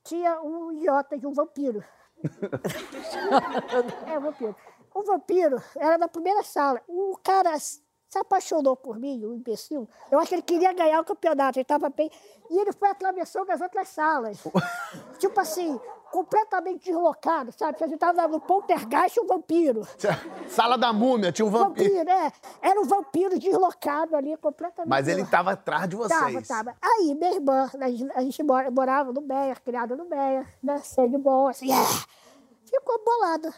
[0.03, 1.83] tinha um idiota de um vampiro.
[4.07, 4.55] É, vampiro.
[4.95, 6.81] O vampiro era da primeira sala.
[6.87, 7.81] O cara se
[8.17, 9.89] apaixonou por mim, o imbecil.
[10.09, 12.09] Eu acho que ele queria ganhar o campeonato, ele estava bem.
[12.49, 14.41] E ele foi atravessou das outras salas.
[15.19, 15.77] tipo assim,
[16.13, 17.77] completamente deslocado, sabe?
[17.81, 19.85] A gente estava no poltergeist e um vampiro.
[20.47, 21.93] Sala da múmia, tinha um vampiro.
[21.93, 22.31] Vampiro, é.
[22.61, 24.89] Era um vampiro deslocado ali, completamente.
[24.89, 25.43] Mas ele deslocado.
[25.43, 26.47] tava atrás de vocês.
[26.47, 26.77] Tava, tava.
[26.81, 30.77] Aí, minha irmã, a gente, a gente mora- morava no Meia, criada no Meia, né?
[30.77, 31.85] Sangue bom, assim, é.
[32.63, 33.53] Ficou bolada.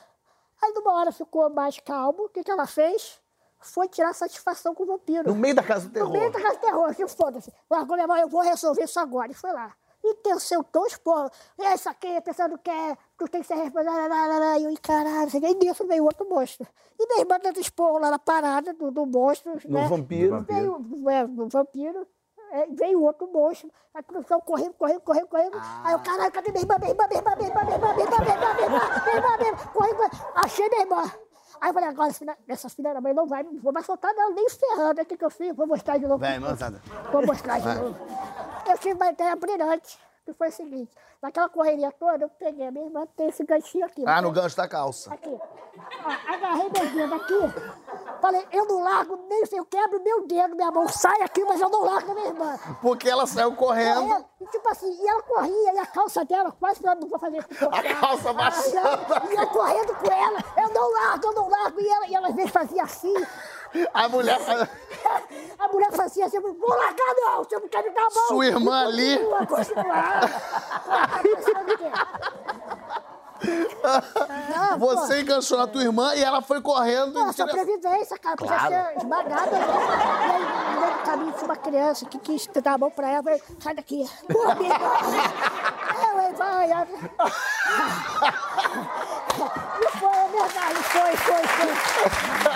[0.61, 2.25] Aí, numa hora, ficou mais calmo.
[2.25, 3.19] O que, que ela fez?
[3.59, 5.27] Foi tirar satisfação com o vampiro.
[5.27, 6.09] No meio da casa do terror.
[6.09, 7.51] No meio da casa de terror, que foda-se.
[7.69, 9.31] Largou minha mão, eu vou resolver isso agora.
[9.31, 9.73] E foi lá.
[10.03, 11.29] E tentou expor.
[11.73, 14.59] Isso aqui, pensando que é, tu tem que ser responsável.
[14.59, 16.67] E eu, "Ih, caralho, isso aqui." e nisso veio outro monstro.
[16.99, 19.57] E minha irmã tenta expor lá na parada do, do monstro.
[19.65, 19.87] No né?
[19.87, 20.41] vampiro.
[20.43, 22.07] Veio é, no vampiro.
[22.51, 23.71] É, veio outro monstro.
[23.93, 25.57] A produção correndo, correndo, correndo, correndo.
[25.83, 28.05] Aí eu, caralho, cadê minha irmã, minha irmã, minha irmã, minha irmã, minha irmã, minha
[28.05, 30.21] irmã, minha irmã, minha irmã, minha irmã, minha irmã, correndo, correndo.
[30.35, 31.11] Achei minha irmã.
[31.59, 32.09] Aí eu falei, agora
[32.47, 35.01] essa filha- da mãe não vai, não vou mais soltar dela, nem ferrando.
[35.01, 35.55] O que, que eu fiz?
[35.55, 36.19] Vou mostrar de novo.
[36.19, 36.79] Vem, moçada.
[37.11, 37.95] Vou mostrar de novo.
[38.69, 40.93] Eu tive uma ideia brilhante, que foi o seguinte.
[41.21, 44.03] Naquela correria toda, eu peguei a minha irmã, tem esse ganchinho aqui.
[44.05, 44.21] Ah, né?
[44.21, 45.13] no gancho da calça.
[45.13, 45.29] Aqui.
[45.29, 48.19] Ó, agarrei meu dedo aqui.
[48.19, 51.61] Falei, eu não largo nem se eu quebro meu dedo, minha mão sai aqui, mas
[51.61, 52.59] eu não largo minha irmã.
[52.81, 54.01] Porque ela saiu correndo.
[54.01, 57.07] Correndo, e tipo assim, e ela corria, e a calça dela, quase que eu não
[57.07, 57.65] vou fazer isso.
[57.65, 59.31] A calça baixando.
[59.31, 61.79] E eu correndo com ela, eu não largo, eu não largo.
[61.79, 63.13] E ela, e ela às vezes fazia assim.
[63.93, 64.39] A mulher.
[65.59, 68.27] A mulher fazia assim, eu vou largar não, você não quer me dar a mão.
[68.27, 69.17] Sua irmã E ali.
[69.17, 69.95] Continua, continua.
[74.55, 74.87] Não, pô.
[74.95, 77.13] Você enganchou na tua irmã e ela foi correndo.
[77.13, 78.35] Pô, direção- sobrevivência, cara.
[78.35, 78.73] Podia Claro.
[78.73, 79.51] ser esmagada.
[79.51, 79.59] né?
[79.59, 80.41] E aí,
[80.75, 83.23] no meio do caminho, tinha uma criança que quis dar a mão pra ela.
[83.23, 84.09] Falei, sai daqui.
[84.29, 84.51] Eu,
[86.19, 86.71] aí, vai.
[86.71, 86.87] ela-
[89.79, 90.75] E foi, é verdade.
[90.83, 92.46] Foi, foi, foi.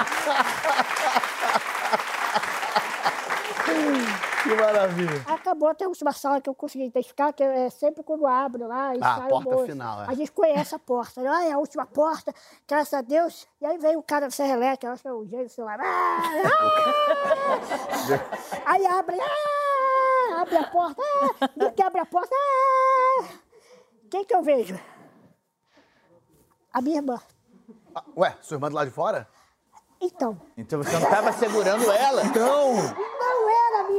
[4.52, 5.24] Que maravilha.
[5.28, 9.00] Acabou, tem uma sala que eu consegui identificar, que é sempre quando abre lá e
[9.02, 9.66] Ah, a sai porta o moço.
[9.66, 10.06] final, é.
[10.10, 11.30] A gente conhece a porta, né?
[11.30, 12.34] Ah, é a última porta,
[12.68, 13.48] graças a Deus.
[13.62, 15.52] E aí veio o cara do Serra Elétrica, eu acho que é o gênio do
[15.52, 15.80] celular.
[15.80, 16.22] Ah,
[17.56, 18.62] ah!
[18.66, 22.36] aí abre, ah, abre a porta, ah, e que abre a porta.
[22.36, 23.24] Ah!
[24.10, 24.78] Quem que eu vejo?
[26.74, 27.22] A minha irmã.
[27.96, 29.30] Ah, Ué, sua irmã do lado de fora?
[30.02, 32.24] Então, Então você não estava segurando ela?
[32.24, 33.21] Não!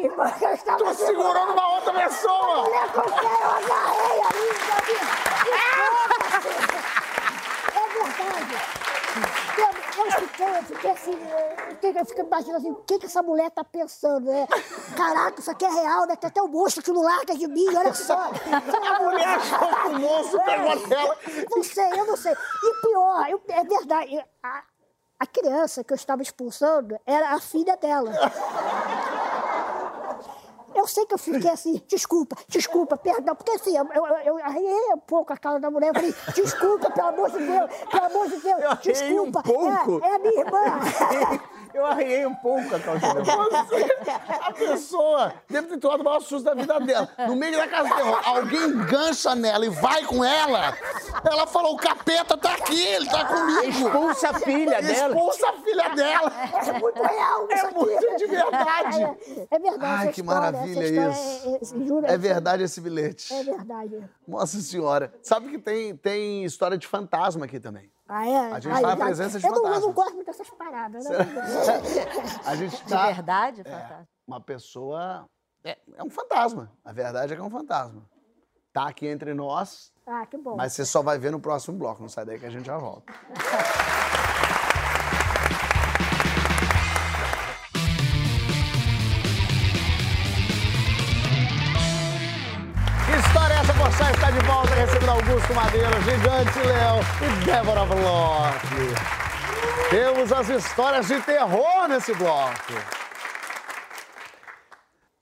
[0.08, 2.62] Que eu estava Tô segurando uma outra pessoa!
[2.64, 4.92] mulher com quem eu agarrei ali, sabe?
[7.74, 8.54] É verdade.
[9.58, 13.06] Eu, eu fiquei, eu fiquei assim, eu fiquei- eu fiquei imaginando assim, o que, que
[13.06, 14.46] essa mulher tá pensando, né?
[14.96, 16.16] Caraca, isso aqui é real, né?
[16.16, 18.14] Tem até um monstro que não larga de mim, olha só.
[18.18, 21.16] A mulher achou que o monstro pegou nela.
[21.50, 22.32] Não sei, eu não sei.
[22.32, 24.62] E pior, eu- é verdade, a,
[25.20, 28.10] a criança que eu estava expulsando era a filha dela.
[30.74, 34.92] Eu sei que eu fiquei assim, desculpa, desculpa, perdão, porque assim, eu, eu, eu arrei
[34.94, 38.28] um pouco a cara da mulher, eu falei, desculpa, pelo amor de Deus, pelo amor
[38.28, 40.04] de Deus, Eu arrei um desculpa, pouco.
[40.04, 41.40] É, é a minha irmã.
[41.74, 43.48] Eu arriei um pouco a calça dela.
[44.42, 47.08] A pessoa deve ter tomado o maior susto da vida dela.
[47.26, 50.76] No meio da casa de terror, alguém engancha nela e vai com ela.
[51.24, 53.86] Ela falou: o capeta tá aqui, ele tá comigo.
[53.86, 55.14] Expulsa a filha dela.
[55.14, 56.32] Expulsa a filha dela.
[56.66, 59.02] É muito real É muito de verdade.
[59.02, 61.76] É, é verdade Ai, que história, maravilha essa história isso.
[61.76, 63.32] É, é, juro, É verdade esse bilhete.
[63.32, 64.10] É verdade.
[64.26, 65.12] Nossa senhora.
[65.22, 67.90] Sabe que tem, tem história de fantasma aqui também.
[68.08, 68.52] Ah, é?
[68.52, 71.04] A gente Ai, tá na presença de eu não, eu não gosto muito dessas paradas,
[71.04, 71.16] né?
[72.44, 73.06] A gente De tá.
[73.06, 74.08] verdade, É, fantástico.
[74.26, 75.26] uma pessoa.
[75.64, 76.70] É, é um fantasma.
[76.84, 78.02] A verdade é que é um fantasma.
[78.72, 80.56] Tá aqui entre nós, ah, que bom.
[80.56, 82.02] mas você só vai ver no próximo bloco.
[82.02, 83.12] Não sai daí que a gente já volta.
[93.92, 94.04] é?
[94.04, 98.58] Você está de volta recebendo Augusto Madeira, Gigante Léo e Débora Bloch.
[99.90, 102.72] Temos as histórias de terror nesse bloco.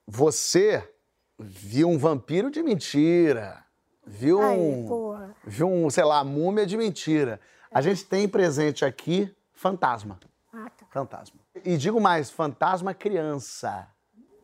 [0.07, 0.89] Você
[1.37, 3.63] viu um vampiro de mentira.
[4.05, 4.85] Viu Ai, um.
[4.87, 5.35] porra.
[5.45, 7.39] Viu um, sei lá, múmia de mentira.
[7.71, 10.19] A gente tem presente aqui fantasma.
[10.53, 10.85] Ah, tá.
[10.89, 11.39] Fantasma.
[11.63, 13.87] E digo mais, fantasma criança.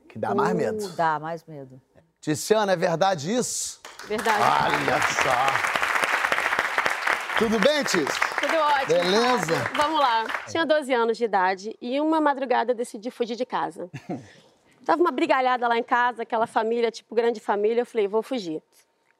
[0.10, 0.86] Que dá mais medo.
[0.86, 1.82] Uh, Dá mais medo.
[2.28, 3.80] Ticiana, é verdade isso?
[4.04, 4.44] Verdade.
[4.44, 5.32] Olha só.
[7.40, 8.06] Tudo bem, Tis?
[8.42, 8.88] Tudo ótimo.
[8.88, 9.56] Beleza?
[9.74, 10.26] Vamos lá.
[10.50, 13.90] Tinha 12 anos de idade e uma madrugada decidi fugir de casa.
[14.86, 17.80] Tava uma brigalhada lá em casa, aquela família, tipo grande família.
[17.80, 18.62] Eu falei, vou fugir.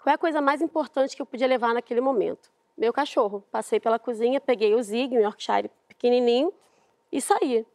[0.04, 2.52] Qual é a coisa mais importante que eu podia levar naquele momento?
[2.78, 3.41] Meu cachorro.
[3.50, 6.52] Passei pela cozinha, peguei o Zig, um Yorkshire pequenininho,
[7.10, 7.65] e saí.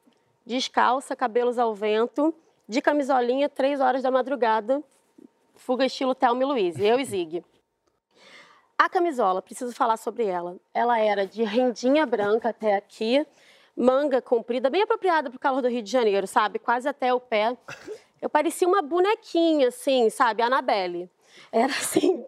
[0.45, 2.35] Descalça, cabelos ao vento,
[2.69, 4.85] de camisolinha, três horas da madrugada,
[5.63, 7.45] fuga estilo Thelma e Louise, eu e Zig.
[8.77, 10.57] A camisola, preciso falar sobre ela.
[10.75, 13.25] Ela era de rendinha branca até aqui,
[13.77, 16.59] manga comprida, bem apropriada para o calor do Rio de Janeiro, sabe?
[16.59, 17.57] Quase até o pé.
[18.21, 20.43] Eu parecia uma bonequinha, assim, sabe?
[20.43, 21.09] Annabelle.
[21.53, 22.27] Era assim,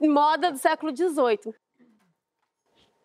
[0.00, 1.52] moda do século XVIII.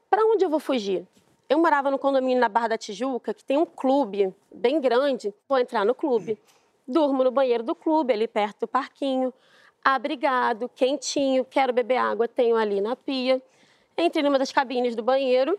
[0.07, 1.07] Para onde eu vou fugir?
[1.49, 5.33] Eu morava no condomínio na Barra da Tijuca, que tem um clube bem grande.
[5.49, 6.39] Vou entrar no clube.
[6.87, 9.33] Durmo no banheiro do clube, ali perto do parquinho.
[9.83, 13.41] Abrigado, quentinho, quero beber água, tenho ali na pia.
[13.97, 15.57] Entrei numa das cabines do banheiro,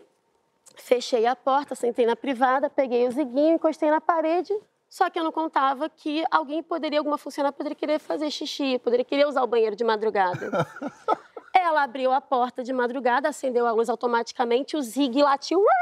[0.75, 4.53] fechei a porta, sentei na privada, peguei o ziguinho, encostei na parede.
[4.89, 9.03] Só que eu não contava que alguém poderia, alguma funcionária poderia querer fazer xixi, poderia
[9.03, 10.67] querer usar o banheiro de madrugada.
[11.53, 15.63] Ela abriu a porta de madrugada, acendeu a luz automaticamente, o Zig latiu.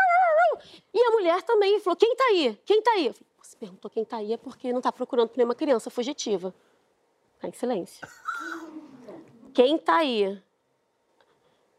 [0.93, 2.60] E a mulher também falou: Quem tá aí?
[2.65, 3.08] Quem tá aí?
[3.08, 3.30] Eu falei,
[3.62, 6.52] perguntou quem tá aí é porque não tá procurando por nenhuma criança fugitiva.
[7.39, 8.08] Tá em silêncio.
[9.54, 10.41] Quem tá aí?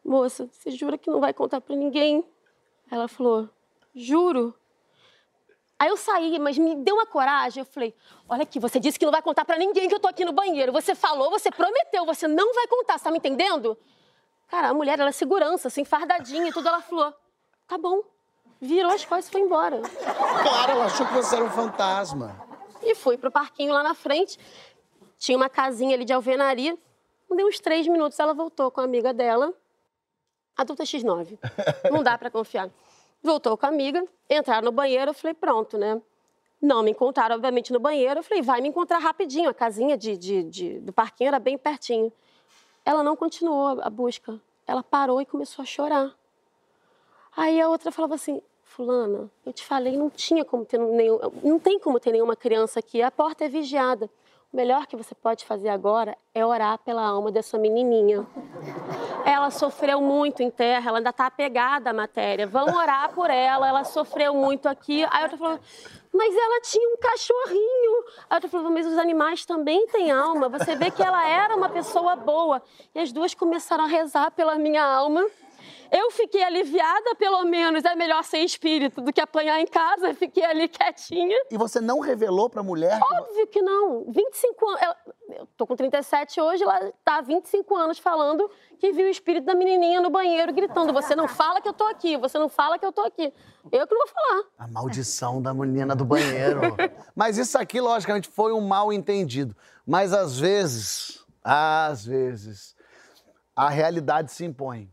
[0.05, 2.25] Moça, você jura que não vai contar pra ninguém?
[2.89, 3.51] Ela falou:
[3.93, 4.55] Juro.
[5.77, 7.63] Aí eu saí, mas me deu uma coragem.
[7.63, 7.93] Eu falei:
[8.29, 10.33] Olha aqui, você disse que não vai contar pra ninguém que eu tô aqui no
[10.33, 10.71] banheiro.
[10.71, 13.77] Você falou, você prometeu, você não vai contar, você tá me entendendo?
[14.47, 16.69] Cara, a mulher, ela é segurança, assim, fardadinha e tudo.
[16.69, 17.13] Ela falou:
[17.67, 18.05] Tá bom.
[18.65, 19.81] Virou as costas e foi embora.
[19.81, 22.41] Claro, ela achou que você era um fantasma.
[22.81, 24.39] E fui pro parquinho lá na frente.
[25.19, 26.79] Tinha uma casinha ali de alvenaria.
[27.29, 29.53] Não deu uns três minutos, ela voltou com a amiga dela,
[30.57, 31.39] adulta X9.
[31.91, 32.71] Não dá pra confiar.
[33.23, 36.01] Voltou com a amiga, entraram no banheiro, eu falei, pronto, né?
[36.61, 38.21] Não me encontraram, obviamente, no banheiro.
[38.21, 39.49] Eu falei, vai me encontrar rapidinho.
[39.51, 42.13] A casinha de, de- de- do parquinho era bem pertinho.
[42.85, 44.41] Ela não continuou a busca.
[44.67, 46.13] Ela parou e começou a chorar.
[47.37, 48.41] Aí a outra falava assim,
[48.73, 52.81] fulana, eu te falei, não tinha como ter nenhum, não tem como ter nenhuma criança
[52.81, 54.09] aqui, a porta é vigiada.
[54.53, 58.27] O melhor que você pode fazer agora é orar pela alma dessa menininha.
[59.25, 62.47] Ela sofreu muito em terra, ela ainda está apegada à matéria.
[62.47, 65.05] Vamos orar por ela, ela sofreu muito aqui.
[65.05, 65.59] Aí a outra falou,
[66.13, 68.05] mas ela tinha um cachorrinho.
[68.19, 70.51] Aí a outra falou, mas os animais também têm alma.
[70.51, 72.61] Você vê que ela era uma pessoa boa.
[72.95, 75.27] E as duas começaram a rezar pela minha alma.
[75.95, 77.85] Eu fiquei aliviada, pelo menos.
[77.85, 80.15] É melhor ser espírito do que apanhar em casa.
[80.15, 81.37] Fiquei ali quietinha.
[81.51, 82.99] E você não revelou pra mulher.
[83.03, 84.05] Óbvio que não.
[84.11, 84.83] 25 anos.
[84.83, 84.97] ela-
[85.37, 89.45] Eu tô com 37 hoje, ela tá há 25 anos falando que viu o espírito
[89.45, 92.79] da menininha no banheiro gritando: Você não fala que eu tô aqui, você não fala
[92.79, 93.33] que eu tô aqui.
[93.71, 94.43] Eu que não vou falar.
[94.59, 96.61] A maldição da menina do banheiro.
[97.15, 99.55] Mas isso aqui, logicamente, foi um mal entendido.
[99.87, 102.75] Mas às vezes, às vezes,
[103.55, 104.91] a realidade se impõe.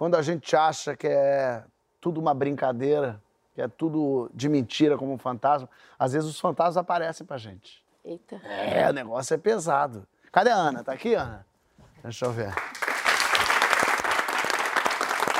[0.00, 1.62] Quando a gente acha que é
[2.00, 3.20] tudo uma brincadeira,
[3.54, 7.84] que é tudo de mentira como um fantasma, às vezes os fantasmas aparecem pra gente.
[8.02, 8.36] Eita.
[8.36, 10.08] É, o negócio é pesado.
[10.32, 10.82] Cadê a Ana?
[10.82, 11.44] Tá aqui, Ana?
[12.02, 12.50] Deixa eu ver.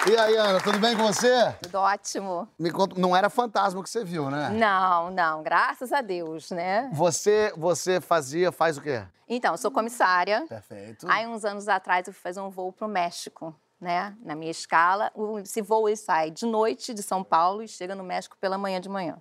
[0.07, 1.55] E aí, Ana, tudo bem com você?
[1.62, 2.46] Tudo ótimo.
[2.59, 4.51] Me conta, não era fantasma que você viu, né?
[4.51, 6.90] Não, não, graças a Deus, né?
[6.92, 9.07] Você, você fazia, faz o quê?
[9.27, 10.44] Então, eu sou comissária.
[10.46, 11.07] Perfeito.
[11.09, 14.16] Aí, uns anos atrás, eu fui fazer um voo para o México, né?
[14.21, 15.12] Na minha escala.
[15.43, 18.88] Esse voo sai de noite de São Paulo e chega no México pela manhã de
[18.88, 19.21] manhã.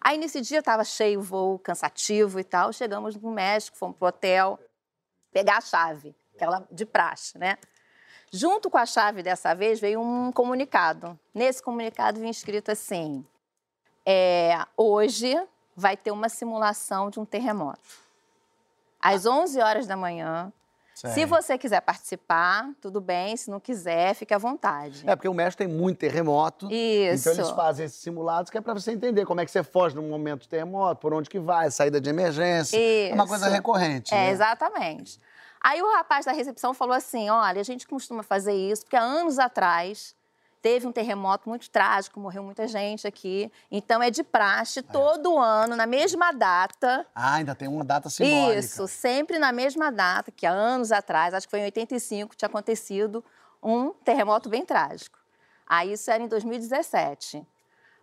[0.00, 2.72] Aí, nesse dia, estava cheio o voo, cansativo e tal.
[2.72, 4.58] Chegamos no México, fomos pro hotel
[5.32, 7.56] pegar a chave, aquela de praxe, né?
[8.32, 11.18] Junto com a chave dessa vez veio um comunicado.
[11.34, 13.26] Nesse comunicado vinha escrito assim:
[14.06, 15.36] é, hoje
[15.74, 17.80] vai ter uma simulação de um terremoto.
[19.00, 20.52] Às 11 horas da manhã.
[21.08, 21.24] Se Sei.
[21.24, 23.34] você quiser participar, tudo bem.
[23.34, 25.02] Se não quiser, fique à vontade.
[25.06, 26.66] É porque o México tem muito terremoto.
[26.70, 27.30] Isso.
[27.30, 29.96] Então eles fazem esses simulados que é pra você entender como é que você foge
[29.96, 32.78] num momento de terremoto, por onde que vai, saída de emergência.
[32.78, 33.54] É uma coisa Isso.
[33.54, 34.12] recorrente.
[34.14, 34.30] É, né?
[34.30, 35.18] exatamente.
[35.58, 39.02] Aí o rapaz da recepção falou assim: olha, a gente costuma fazer isso, porque há
[39.02, 40.14] anos atrás
[40.62, 43.50] teve um terremoto muito trágico, morreu muita gente aqui.
[43.70, 47.06] Então é de praxe, todo ano, na mesma data.
[47.14, 48.58] Ah, ainda tem uma data simbólica.
[48.58, 52.48] Isso, sempre na mesma data, que há anos atrás, acho que foi em 85, tinha
[52.48, 53.24] acontecido
[53.62, 55.18] um terremoto bem trágico.
[55.66, 57.46] Aí isso era em 2017.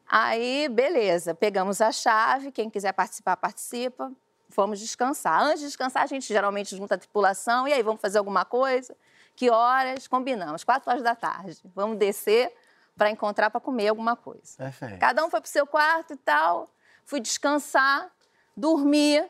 [0.10, 4.12] Aí, beleza, pegamos a chave, quem quiser participar, participa.
[4.50, 5.42] Fomos descansar.
[5.44, 7.68] Antes de descansar, a gente geralmente junta a tripulação.
[7.68, 8.96] E aí, vamos fazer alguma coisa?
[9.38, 10.08] Que horas?
[10.08, 10.64] Combinamos.
[10.64, 11.62] Quatro horas da tarde.
[11.76, 12.52] Vamos descer
[12.98, 14.58] para encontrar para comer alguma coisa.
[14.58, 14.98] Perfeito.
[15.00, 16.68] Cada um foi pro seu quarto e tal.
[17.06, 18.10] Fui descansar,
[18.56, 19.22] dormir.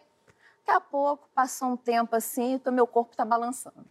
[0.65, 3.86] Daqui a pouco passou um tempo assim, então meu corpo está balançando.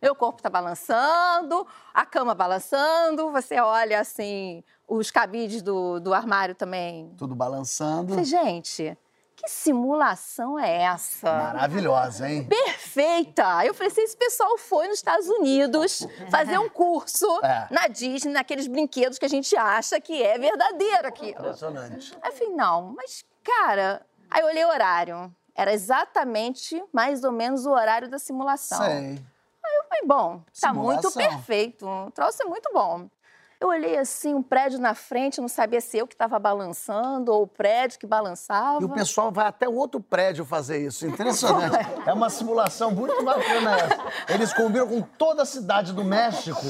[0.00, 6.54] Meu corpo está balançando, a cama balançando, você olha assim, os cabides do, do armário
[6.54, 7.12] também.
[7.18, 8.10] Tudo balançando.
[8.10, 8.96] Falei, gente,
[9.40, 11.30] que simulação é essa?
[11.32, 12.44] Maravilhosa, hein?
[12.44, 13.64] Perfeita!
[13.64, 17.68] Eu falei assim, esse pessoal foi nos Estados Unidos fazer um curso É.
[17.70, 21.38] na Disney, naqueles brinquedos que a gente acha que é verdadeiro aquilo.
[21.38, 22.16] Impressionante.
[22.20, 24.04] Aí eu falei, não, mas, cara.
[24.30, 25.32] Aí eu olhei o horário.
[25.54, 28.78] Era exatamente mais ou menos o horário da simulação.
[28.84, 29.14] Sei.
[29.14, 31.36] Eu falei, bom, tá muito Simulação.
[31.38, 31.86] perfeito.
[31.86, 33.08] O troço é muito bom.
[33.60, 37.42] Eu olhei assim, um prédio na frente, não sabia se eu que estava balançando ou
[37.42, 38.80] o prédio que balançava.
[38.80, 41.04] E o pessoal vai até o outro prédio fazer isso.
[41.04, 41.76] Impressionante.
[42.06, 44.32] É uma simulação muito bacana essa.
[44.32, 46.60] Eles combinam com toda a cidade do México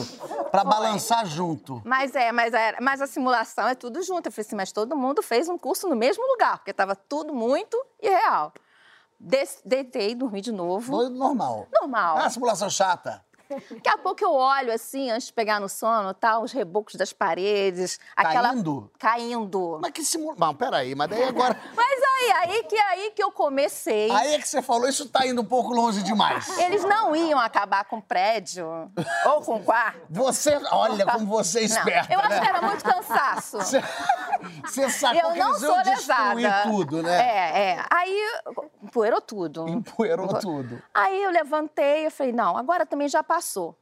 [0.51, 1.83] pra balançar junto.
[1.85, 4.27] Mas é, mas, era, mas a simulação é tudo junto.
[4.27, 7.35] Eu falei assim, mas todo mundo fez um curso no mesmo lugar, porque estava tudo
[7.35, 8.51] muito irreal.
[9.21, 10.91] Deitei, dormi de novo.
[10.91, 11.67] Doido normal.
[11.71, 12.17] Normal.
[12.17, 13.23] Ah, simulação chata.
[13.49, 17.13] Daqui a pouco eu olho assim, antes de pegar no sono, tá, os rebocos das
[17.13, 17.99] paredes.
[18.15, 18.51] Aquela...
[18.51, 18.91] Caindo?
[18.99, 19.79] Caindo.
[19.81, 20.47] Mas que simulação.
[20.47, 21.59] Não, peraí, mas daí agora.
[21.75, 24.11] Mas aí, aí que, aí que eu comecei.
[24.11, 26.59] Aí é que você falou, isso tá indo um pouco longe demais.
[26.59, 28.67] Eles não iam acabar com o prédio
[29.27, 30.01] ou com o quarto.
[30.11, 32.41] Você, olha como você é Não, esperta, eu acho né?
[32.41, 33.59] que era muito cansaço.
[33.59, 33.83] Você,
[34.63, 36.63] você sacou Eu que não iam sou lesada.
[36.65, 37.19] tudo, né?
[37.19, 37.85] É, é.
[37.91, 38.29] Aí
[38.83, 39.69] empoeirou tudo.
[39.69, 40.83] Empoeirou tudo.
[40.93, 43.38] Aí eu levantei e falei, não, agora também já passou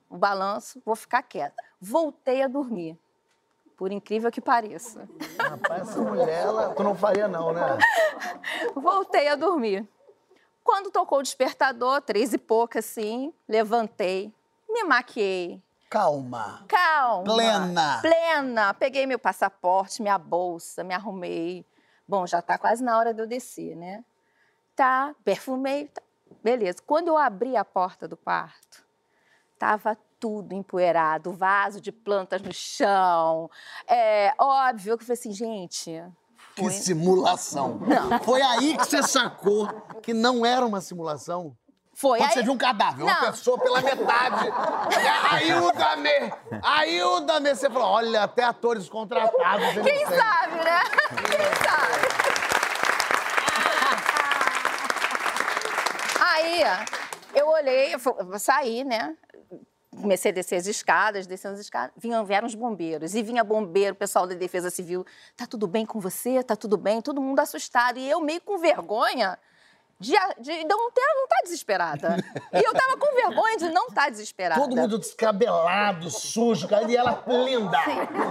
[0.08, 1.62] o balanço, vou ficar quieta.
[1.80, 2.98] Voltei a dormir.
[3.76, 5.06] Por incrível que pareça.
[5.38, 7.78] Rapaz, essa mulher, ela, tu não faria não, né?
[8.74, 9.86] Voltei a dormir.
[10.64, 14.32] Quando tocou o despertador, três e pouca assim, levantei,
[14.68, 15.62] me maquiei.
[15.88, 16.64] Calma.
[16.66, 17.24] Calma.
[17.24, 17.98] Plena.
[18.00, 18.74] Plena.
[18.74, 21.64] Peguei meu passaporte, minha bolsa, me arrumei.
[22.08, 24.04] Bom, já tá quase na hora de eu descer, né?
[24.74, 25.88] Tá, perfumei.
[25.88, 26.02] Tá.
[26.42, 26.78] Beleza.
[26.84, 28.85] Quando eu abri a porta do quarto,
[29.58, 33.50] tava tudo empoeirado, vaso de plantas no chão.
[33.86, 36.02] É óbvio que eu falei assim, gente.
[36.54, 37.80] Que foi- simulação.
[38.24, 39.68] Foi aí que você sacou
[40.02, 41.54] que não era uma simulação?
[41.92, 43.30] Foi Quando aí- você viu um cadáver, uma Não.
[43.30, 44.50] pessoa pela metade.
[45.32, 46.32] Ajuda-me!
[46.62, 47.54] Ajuda-me!
[47.54, 49.66] Você falou, olha, até atores contratados.
[49.82, 50.80] Quem sabe, né?
[51.30, 52.06] Quem sabe?
[56.20, 56.62] Aí,
[57.34, 59.14] eu olhei, eu saí, né?
[60.00, 61.92] Comecei a descer as escadas, descendo as escadas.
[61.96, 63.14] Vinham, vieram os bombeiros.
[63.14, 65.04] E vinha bombeiro, pessoal da Defesa Civil.
[65.36, 66.42] Tá tudo bem com você?
[66.42, 67.00] Tá tudo bem?
[67.00, 67.98] Todo mundo assustado.
[67.98, 69.38] E eu meio com vergonha
[69.98, 72.16] de, de não ter, não tá desesperada.
[72.52, 74.60] E eu tava com vergonha de não estar desesperada.
[74.60, 77.78] Todo mundo descabelado, sujo, cara, e ela linda.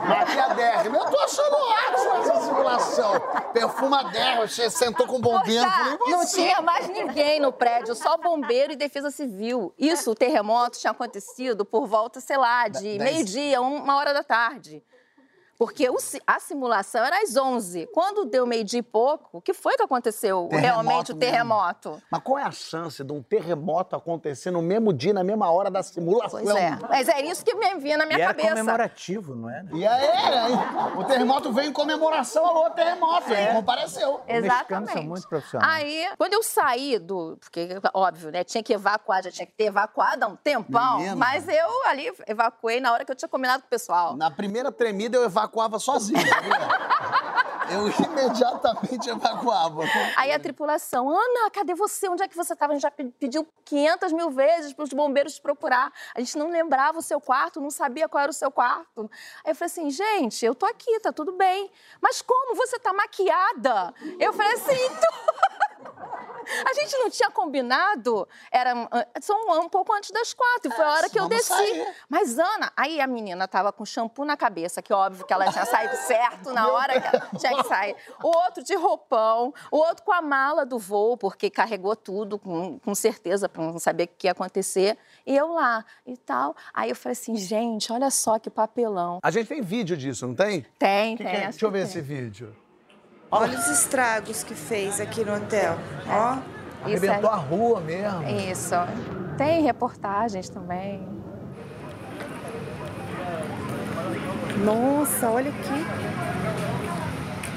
[0.07, 0.97] Maquiadérrima.
[0.97, 3.13] Eu tô achando ótima essa simulação.
[3.53, 5.65] Perfumadérrima, você sentou com o bombeiro.
[5.65, 9.73] Poxa, falei, não tinha mais ninguém no prédio, só bombeiro e defesa civil.
[9.77, 14.83] Isso, o terremoto tinha acontecido por volta, sei lá, de meio-dia, uma hora da tarde.
[15.57, 15.87] Porque
[16.27, 17.87] a simulação era às 11.
[17.93, 21.31] Quando deu meio-dia e pouco, o que foi que aconteceu Terremoto realmente o mesmo.
[21.31, 22.01] terremoto?
[22.11, 25.69] Mas qual é a chance de um terremoto acontecer no mesmo dia, na mesma hora
[25.71, 26.41] da simulação?
[26.43, 26.77] Pois é.
[26.89, 28.49] Mas é isso que me vinha na minha e era cabeça.
[28.49, 29.67] comemorativo, não era?
[29.73, 30.57] E aí, era, hein?
[30.97, 34.21] O terremoto veio em comemoração ao outro terremoto, ele compareceu.
[34.27, 34.93] Exatamente.
[34.93, 35.83] são muito profissionais.
[35.83, 37.37] Aí, quando eu saí do.
[37.39, 38.43] Porque, óbvio, né?
[38.43, 40.97] Tinha que evacuar, já tinha que ter evacuado há um tempão.
[40.97, 41.15] Menina.
[41.15, 44.15] Mas eu ali evacuei na hora que eu tinha combinado com o pessoal.
[44.15, 46.85] Na primeira tremida eu evacuava sozinho, sabia?
[47.67, 49.81] Eu imediatamente evacuava.
[50.17, 52.07] Aí a tripulação, Ana, cadê você?
[52.07, 52.73] Onde é que você estava?
[52.73, 55.91] A gente já pe- pediu 500 mil vezes para os bombeiros te procurar.
[56.15, 59.09] A gente não lembrava o seu quarto, não sabia qual era o seu quarto.
[59.43, 61.71] Aí eu falei assim, gente, eu tô aqui, tá tudo bem.
[61.99, 62.55] Mas como?
[62.55, 63.93] Você tá maquiada?
[64.19, 65.11] Eu falei assim, então...
[66.65, 70.85] A gente não tinha combinado, era ah, são um, um pouco antes das quatro, foi
[70.85, 71.49] a hora que eu vamos desci.
[71.49, 71.95] sair.
[72.09, 75.65] Mas, Ana, aí a menina tava com shampoo na cabeça, que óbvio que ela tinha
[75.65, 77.95] saído certo na hora que ela tinha que sair.
[78.23, 82.79] O outro de roupão, o outro com a mala do voo, porque carregou tudo, com,
[82.79, 84.97] com certeza, para não saber o que ia acontecer.
[85.25, 86.55] E eu lá e tal.
[86.73, 89.19] Aí eu falei assim, gente, olha só que papelão.
[89.23, 90.65] A gente tem vídeo disso, não tem?
[90.77, 91.31] Tem, Que tem.
[91.33, 91.43] que é?
[91.49, 91.87] Deixa eu ver tem.
[91.87, 92.55] esse vídeo.
[93.31, 95.77] Olha os estragos que fez aqui no hotel.
[96.07, 96.37] Ó.
[96.83, 98.23] Arrebentou é- a rua mesmo.
[98.29, 98.75] Isso.
[99.37, 101.01] Tem reportagens também.
[104.63, 105.85] Nossa, olha aqui.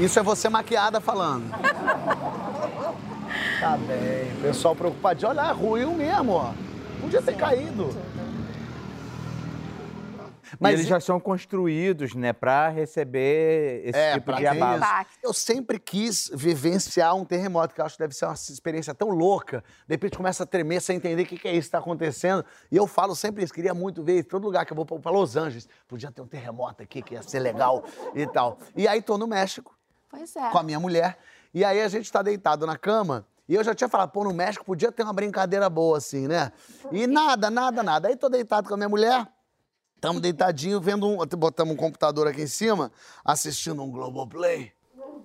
[0.02, 1.48] Isso é você maquiada falando.
[3.60, 4.32] tá bem.
[4.40, 5.26] Pessoal preocupado.
[5.26, 6.52] Olha, ruiu mesmo, ó.
[7.00, 7.90] Podia ter caído.
[10.58, 14.82] Mas eles já são construídos, né, para receber esse É, tipo de abalo.
[15.22, 19.08] Eu sempre quis vivenciar um terremoto, que eu acho que deve ser uma experiência tão
[19.08, 19.62] louca.
[19.86, 22.44] De repente começa a tremer sem entender o que que é isso que está acontecendo.
[22.70, 25.10] E eu falo sempre isso, queria muito ver, em todo lugar que eu vou para
[25.10, 27.84] Los Angeles, podia ter um terremoto aqui, que ia ser legal
[28.14, 28.58] e tal.
[28.76, 29.76] E aí tô no México,
[30.10, 30.50] Pois é.
[30.50, 31.18] com a minha mulher.
[31.52, 33.26] E aí a gente tá deitado na cama.
[33.48, 36.52] E eu já tinha falado, pô, no México podia ter uma brincadeira boa assim, né?
[36.92, 38.08] E nada, nada, nada.
[38.08, 39.26] Aí tô deitado com a minha mulher,
[40.00, 41.18] tamo deitadinho, vendo um.
[41.36, 42.90] Botamos um computador aqui em cima,
[43.24, 44.72] assistindo um Globoplay.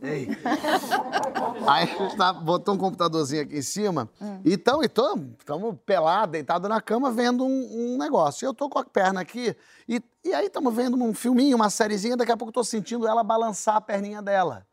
[0.02, 0.28] Ei.
[1.68, 4.10] Aí a gente tá, botou um computadorzinho aqui em cima
[4.44, 8.46] e tamo, e tamo, tamo pelado, deitado na cama, vendo um, um negócio.
[8.46, 9.56] E eu tô com a perna aqui
[9.88, 13.08] e, e aí tamo vendo um filminho, uma sériezinha, daqui a pouco eu tô sentindo
[13.08, 14.66] ela balançar a perninha dela.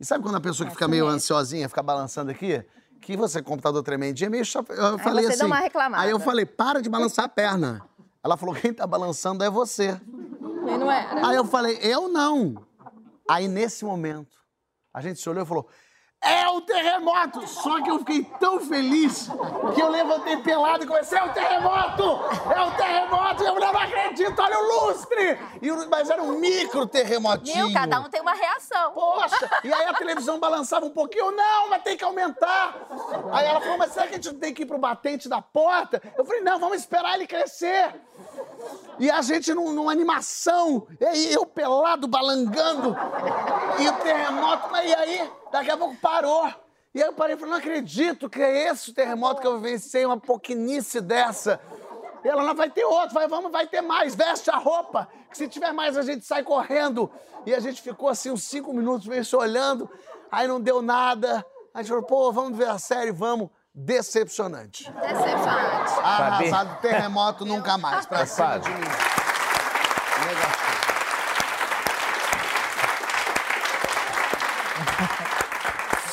[0.00, 2.64] E sabe quando a pessoa que fica meio ansiosinha, fica balançando aqui?
[3.00, 4.42] Que você, computador tremendinho, é meio.
[4.42, 5.38] Eu falei você assim.
[5.38, 6.02] deu uma reclamada.
[6.02, 7.82] Aí eu falei, para de balançar a perna.
[8.24, 10.00] Ela falou, quem tá balançando é você.
[10.66, 11.26] E não era.
[11.26, 12.54] Aí eu falei, eu não.
[13.28, 14.36] Aí nesse momento,
[14.94, 15.68] a gente se olhou e falou,
[16.22, 17.46] é o terremoto!
[17.46, 19.28] Só que eu fiquei tão feliz
[19.74, 22.20] que eu levantei pelado e comecei, é o terremoto!
[22.54, 23.42] É o terremoto!
[23.42, 25.38] E eu não acredito, olha o lustre!
[25.60, 27.66] E mas era um micro terremotinho.
[27.66, 27.74] Viu?
[27.74, 28.92] Cada um tem uma reação.
[28.92, 29.50] Poxa!
[29.64, 31.30] E aí a televisão balançava um pouquinho.
[31.32, 32.74] Não, mas tem que aumentar.
[33.32, 35.42] Aí ela falou, mas será que a gente não tem que ir pro batente da
[35.42, 36.00] porta?
[36.16, 37.94] Eu falei, não, vamos esperar ele crescer.
[38.98, 42.96] E a gente num- numa animação, e eu pelado, balangando,
[43.78, 46.52] e o terremoto, mas e aí, daqui a pouco parou.
[46.94, 49.58] E aí eu parei e falei, não acredito que é esse o terremoto que eu
[49.58, 51.60] vivenciei, uma pouquinice dessa.
[52.24, 55.36] E ela, não, vai ter outro, vai, vamos, vai ter mais, veste a roupa, que
[55.36, 57.10] se tiver mais a gente sai correndo.
[57.44, 59.90] E a gente ficou assim uns cinco minutos meio se olhando,
[60.30, 61.44] aí não deu nada.
[61.74, 63.48] A gente falou, pô, vamos ver a série, vamos.
[63.74, 64.92] Decepcionante.
[64.92, 65.92] Decepcionante.
[66.02, 68.64] Arrasado, terremoto nunca mais, pra cima Fábio.
[68.64, 68.86] de mim.
[70.26, 70.71] Negativo.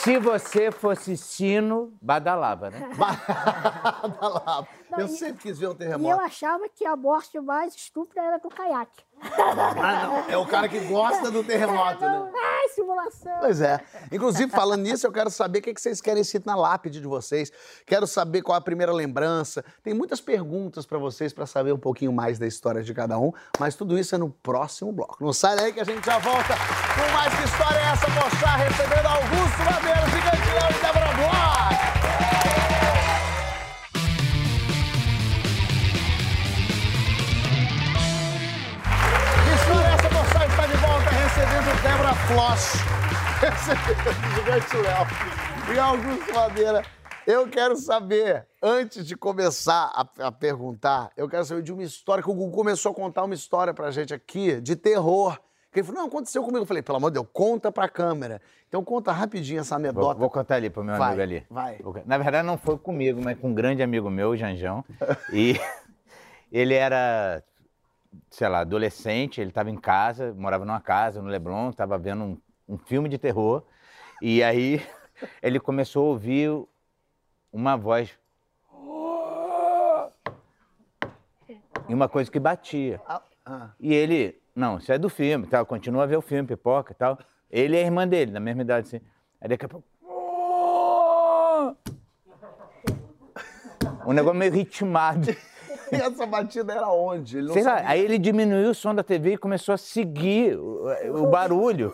[0.04, 2.90] Se você fosse sino, badalava, né?
[2.98, 4.68] Badalava.
[4.98, 6.22] Eu e- sempre quis ver um E eu terremoto.
[6.22, 9.04] achava que a morte mais estúpida era do caiaque.
[9.22, 10.30] Ah, não.
[10.30, 12.32] É o cara que gosta do terremoto, né?
[12.34, 13.38] Ai, simulação.
[13.42, 13.80] Pois é.
[14.12, 17.08] Inclusive, falando nisso, eu quero saber o que que vocês querem escrito na lápide de
[17.08, 17.52] vocês.
[17.86, 19.64] Quero saber qual a primeira lembrança.
[19.84, 23.32] Tem muitas perguntas pra vocês pra saber um pouquinho mais da história de cada um,
[23.60, 25.18] mas tudo isso é no próximo bloco.
[25.20, 28.29] Não sai daí que a gente já volta com mais que história é essa, mostrar
[28.80, 31.60] recebendo Augusto Madeira, Gigante Leão e Débora Bloch.
[40.50, 42.74] Está de volta recebendo Débora Floss.
[43.42, 46.86] Recebendo Gigante Léo e Augusto Madeira.
[47.28, 52.24] Eu quero saber, antes de começar a, a perguntar, eu quero saber de uma história
[52.24, 55.38] que o Gugu começou a contar uma história pra gente aqui de terror.
[55.74, 56.60] Ele falou, não, aconteceu comigo.
[56.64, 58.42] Eu falei, pelo amor de Deus, conta pra câmera.
[58.68, 60.20] Então conta rapidinho essa Vou, anedota.
[60.20, 61.46] vou contar ali pro meu Vai, amigo ali.
[61.50, 61.78] vai.
[61.78, 64.84] Vou Na verdade, não foi comigo, mas com um grande amigo meu, o Janjão.
[65.32, 65.56] e
[66.52, 67.44] ele era
[68.30, 72.38] sei lá, adolescente, ele estava em casa, morava numa casa no Leblon, estava vendo um,
[72.68, 73.64] um filme de terror,
[74.22, 74.82] e aí
[75.42, 76.50] ele começou a ouvir
[77.52, 78.18] uma voz.
[81.88, 83.02] E uma coisa que batia.
[83.08, 83.70] Ah, ah.
[83.80, 86.96] E ele, não, isso é do filme, tal, continua a ver o filme, pipoca e
[86.96, 87.18] tal.
[87.50, 89.06] Ele e a irmã dele, da mesma idade assim.
[89.42, 89.88] Aí daqui a pouco.
[94.06, 95.36] Um negócio meio ritmado.
[95.92, 97.40] E essa batida era onde?
[97.40, 97.90] Ele Sei lá, sabia.
[97.90, 101.92] aí ele diminuiu o som da TV e começou a seguir o, o barulho.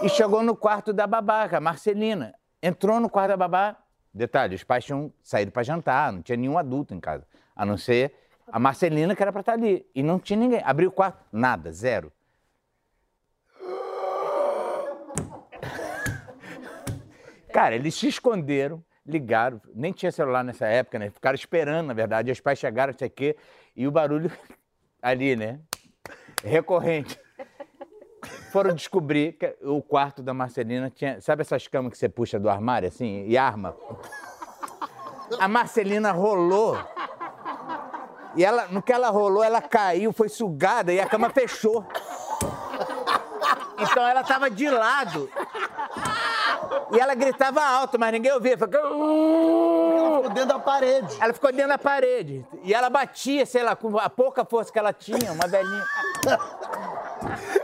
[0.00, 2.34] E chegou no quarto da babá, a Marcelina.
[2.62, 3.76] Entrou no quarto da babá.
[4.14, 7.26] Detalhe, os pais tinham saído para jantar, não tinha nenhum adulto em casa.
[7.54, 8.14] A não ser
[8.46, 9.86] a Marcelina, que era para estar ali.
[9.94, 10.60] E não tinha ninguém.
[10.64, 12.12] Abriu o quarto, nada, zero.
[17.52, 21.10] Cara, eles se esconderam, ligaram, nem tinha celular nessa época, né?
[21.10, 22.30] Ficaram esperando, na verdade.
[22.30, 23.36] Os pais chegaram, não sei o quê,
[23.74, 24.30] e o barulho
[25.02, 25.60] ali, né?
[26.44, 27.18] Recorrente.
[28.50, 31.20] Foram descobrir que o quarto da Marcelina tinha.
[31.20, 33.76] Sabe essas camas que você puxa do armário, assim, e arma?
[35.38, 36.76] A Marcelina rolou.
[38.36, 41.84] E ela, no que ela rolou, ela caiu, foi sugada e a cama fechou.
[43.78, 45.30] Então ela tava de lado.
[46.92, 48.56] E ela gritava alto, mas ninguém ouvia.
[48.56, 48.86] Ficava...
[48.86, 51.16] Ela ficou dentro da parede.
[51.20, 52.46] Ela ficou dentro da parede.
[52.62, 55.84] E ela batia, sei lá, com a pouca força que ela tinha, uma velhinha.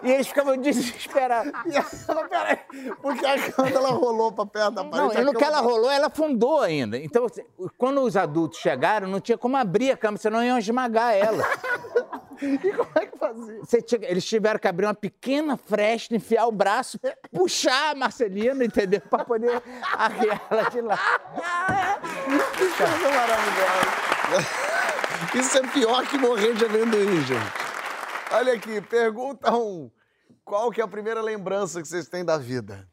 [0.02, 1.52] E eles ficavam desesperados.
[1.66, 2.58] E ela, peraí,
[3.00, 5.16] porque a cama ela rolou pra perto da Não, parede.
[5.18, 6.96] a no que ela rolou, ela afundou ainda.
[6.98, 7.42] Então, assim,
[7.78, 11.44] quando os adultos chegaram, não tinha como abrir a cama, senão iam esmagar ela.
[12.42, 13.60] E como é que fazia?
[13.60, 16.98] Você tinha- eles tiveram que abrir uma pequena fresta, enfiar o braço,
[17.32, 19.00] puxar a Marcelina, entendeu?
[19.08, 19.62] Pra poder
[19.96, 20.98] arriar ela de lá.
[22.58, 24.48] Coisa maravilhosa.
[25.36, 27.71] Isso é pior que morrer de amendoim, gente.
[28.34, 29.90] Olha aqui, pergunta um.
[30.42, 32.88] Qual que é a primeira lembrança que vocês têm da vida?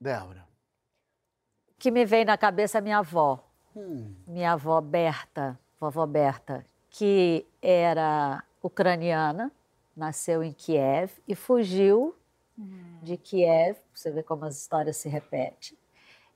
[0.00, 0.44] Débora.
[1.78, 3.42] que me vem na cabeça é minha avó.
[3.76, 4.12] Hum.
[4.26, 9.52] Minha avó Berta, vovó Berta, que era ucraniana,
[9.96, 12.16] nasceu em Kiev e fugiu
[13.02, 15.78] de Kiev, você vê como as histórias se repetem.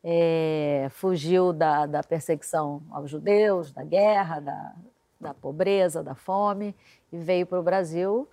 [0.02, 4.74] É, fugiu da, da perseguição aos judeus, da guerra, da,
[5.24, 6.76] da pobreza, da fome,
[7.10, 8.28] e veio para o Brasil.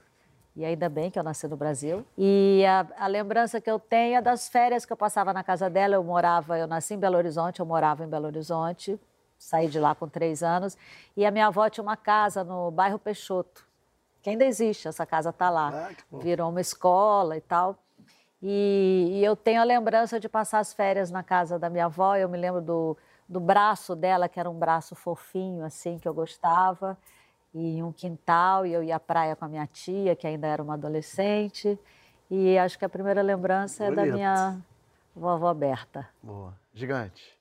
[0.54, 2.06] E ainda bem que eu nasci no Brasil.
[2.18, 5.70] E a, a lembrança que eu tenho é das férias que eu passava na casa
[5.70, 5.96] dela.
[5.96, 9.00] Eu morava, eu nasci em Belo Horizonte, eu morava em Belo Horizonte,
[9.38, 10.78] saí de lá com três anos.
[11.16, 13.66] E a minha avó tinha uma casa no bairro Peixoto,
[14.22, 15.89] que ainda existe, essa casa está lá.
[15.89, 16.18] Ah.
[16.18, 17.78] Virou uma escola e tal.
[18.44, 22.18] E, e eu tenho a lembrança de passar as férias na casa da minha avó.
[22.18, 22.98] Eu me lembro do,
[23.32, 26.98] do braço dela, que era um braço fofinho, assim, que eu gostava.
[27.54, 30.62] E um quintal, e eu ia à praia com a minha tia, que ainda era
[30.62, 31.80] uma adolescente.
[32.30, 34.16] E acho que a primeira lembrança é da Bonito.
[34.16, 34.62] minha
[35.16, 36.10] vovó Berta.
[36.22, 36.54] Boa.
[36.74, 37.40] Gigante.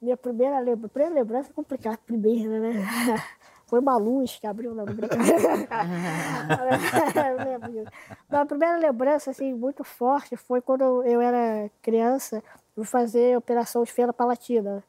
[0.00, 2.72] Minha primeira lembrança, primeira lembrança é complicada, primeira, né?
[3.66, 5.28] Foi uma luz que abriu na brincadeira.
[7.70, 7.90] Disso.
[8.28, 12.42] Não, a primeira lembrança, assim, muito forte foi quando eu era criança,
[12.84, 14.84] fui fazer operação de feira palatina.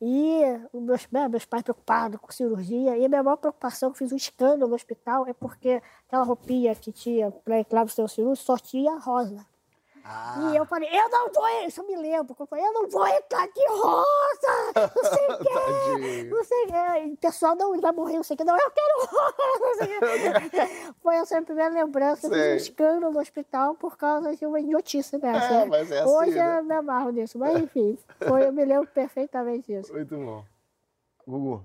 [0.00, 0.40] E
[0.72, 4.16] meus, né, meus pais preocupados com cirurgia, e a minha maior preocupação, que fiz um
[4.16, 8.58] escândalo no hospital, é porque aquela roupinha que tinha para entrar no seu cirúrgico só
[8.58, 9.46] tinha rosa.
[10.06, 13.06] E eu falei, eu não vou, isso eu me lembro, eu falei, eu não vou
[13.06, 17.12] entrar de rosa, não sei o quê, não sei o quê.
[17.14, 19.96] O pessoal não vai morrer, não sei o quê, não, eu quero rosa, não sei
[19.96, 20.92] o quê.
[21.02, 22.52] Foi essa a minha primeira lembrança, Sei.
[22.52, 25.54] um escândalo no hospital por causa de uma idiotice dessa.
[25.54, 26.58] É, mas é assim, Hoje né?
[26.58, 27.98] eu me amarro nisso, mas enfim,
[28.28, 29.90] foi, eu me lembro perfeitamente disso.
[29.90, 30.44] Muito bom.
[31.26, 31.64] Gugu.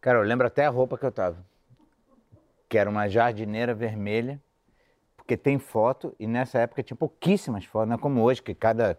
[0.00, 1.36] Cara, eu lembro até a roupa que eu tava.
[2.68, 4.42] Que era uma jardineira vermelha,
[5.26, 8.96] porque tem foto, e nessa época tinha pouquíssimas fotos, não é como hoje, que cada.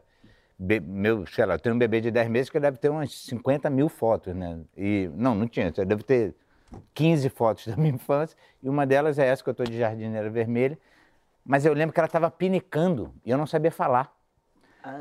[0.60, 3.70] Meu, sei lá, eu tenho um bebê de 10 meses que deve ter umas 50
[3.70, 4.60] mil fotos, né?
[4.76, 5.10] E.
[5.16, 6.36] Não, não tinha, eu devo ter
[6.94, 10.30] 15 fotos da minha infância, e uma delas é essa que eu tô de jardineira
[10.30, 10.78] vermelha.
[11.46, 14.14] Mas eu lembro que ela tava pinicando e eu não sabia falar.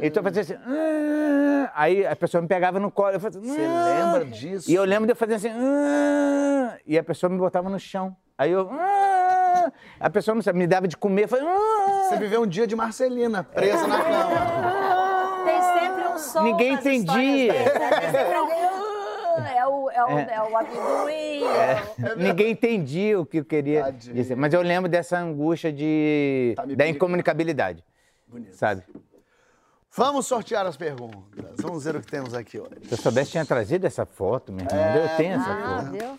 [0.00, 0.54] Então eu fazia assim.
[0.54, 3.14] "Ah", Aí a pessoa me pegava no colo.
[3.14, 3.82] Eu fazia, Você "Ah".
[3.84, 4.70] lembra disso?
[4.70, 5.48] E eu lembro de eu fazer assim.
[5.50, 8.16] "Ah", E a pessoa me botava no chão.
[8.38, 8.70] Aí eu.
[10.00, 10.06] "Ah".
[10.06, 11.24] A pessoa não sabe, me dava de comer.
[11.24, 12.06] Eu falei, "Ah".
[12.08, 15.44] Você viveu um dia de Marcelina, presa na cama.
[15.44, 17.52] Tem sempre um som Ninguém nas entendia.
[17.52, 18.46] sempre um,
[19.36, 20.42] É o, é o, é.
[20.50, 21.42] o amendoim.
[21.44, 24.14] é o- Ninguém entendia o que eu queria Tadinho.
[24.14, 24.34] dizer.
[24.36, 27.84] Mas eu lembro dessa angústia de, Tá da incomunicabilidade.
[28.52, 28.82] Sabe?
[29.94, 31.20] Vamos sortear as perguntas.
[31.58, 32.70] Vamos ver o que temos aqui hoje.
[32.86, 34.96] Se eu soubesse, tinha trazido essa foto, meu irmão.
[34.96, 35.90] eu tenho essa Ah, foto.
[35.92, 36.18] viu?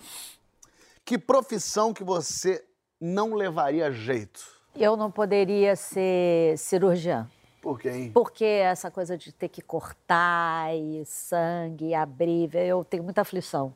[1.06, 2.64] Que profissão que você
[3.00, 4.42] não levaria jeito?
[4.76, 7.28] Eu não poderia ser cirurgiã.
[7.62, 8.12] Por quê, hein?
[8.14, 13.74] Porque essa coisa de ter que cortar e sangue, abrir, eu tenho muita aflição.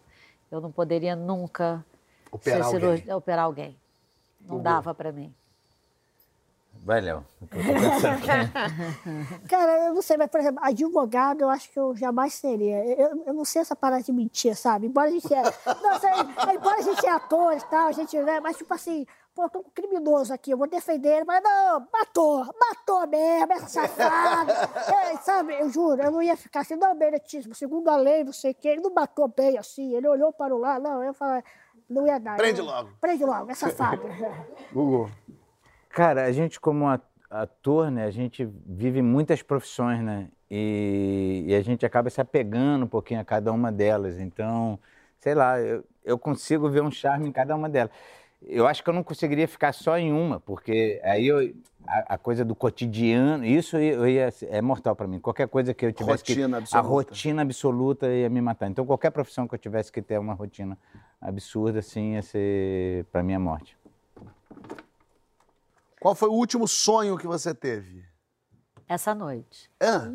[0.51, 1.83] Eu não poderia nunca
[2.31, 3.13] Operar ser alguém.
[3.13, 3.77] operar alguém.
[4.39, 4.63] Não Hugo.
[4.63, 5.33] dava pra mim.
[6.83, 7.23] Vai, Léo.
[9.47, 12.83] Cara, eu não sei, mas, por exemplo, advogado eu acho que eu jamais seria.
[12.95, 14.87] Eu, eu não sei essa parada de mentir, sabe?
[14.87, 15.43] Embora a gente é.
[15.43, 16.09] Não, sei,
[16.55, 18.39] embora a gente é ator e tal, a gente, né?
[18.39, 19.05] Mas, tipo assim,
[19.35, 23.07] pô, eu tô com um criminoso aqui, eu vou defender ele, mas não, matou, matou
[23.07, 24.51] mesmo, é safado.
[24.51, 28.33] É, sabe, eu juro, eu não ia ficar assim, não, meritíssimo, segundo a lei, não
[28.33, 31.13] sei o quê, ele não matou bem assim, ele olhou para o lado, não, eu
[31.13, 31.43] falei,
[31.87, 32.37] não ia dar.
[32.37, 32.89] Prende eu- logo.
[32.99, 34.01] Prende logo, é safado.
[34.73, 35.09] Google.
[35.93, 36.85] Cara, a gente como
[37.29, 40.29] ator, né, a gente vive muitas profissões, né?
[40.49, 44.19] E, e a gente acaba se apegando um pouquinho a cada uma delas.
[44.19, 44.77] Então,
[45.19, 47.91] sei lá, eu, eu consigo ver um charme em cada uma delas.
[48.41, 51.53] Eu acho que eu não conseguiria ficar só em uma, porque aí eu-
[51.87, 55.19] a, a coisa do cotidiano, isso eu ia, é mortal para mim.
[55.19, 56.77] Qualquer coisa que eu tivesse Rotina que absoluta.
[56.77, 58.67] a rotina absoluta ia me matar.
[58.67, 60.77] Então, qualquer profissão que eu tivesse que ter uma rotina
[61.19, 63.77] absurda, assim, ia ser para mim a morte.
[66.01, 68.03] Qual foi o último sonho que você teve?
[68.87, 70.11] Essa noite, Ah,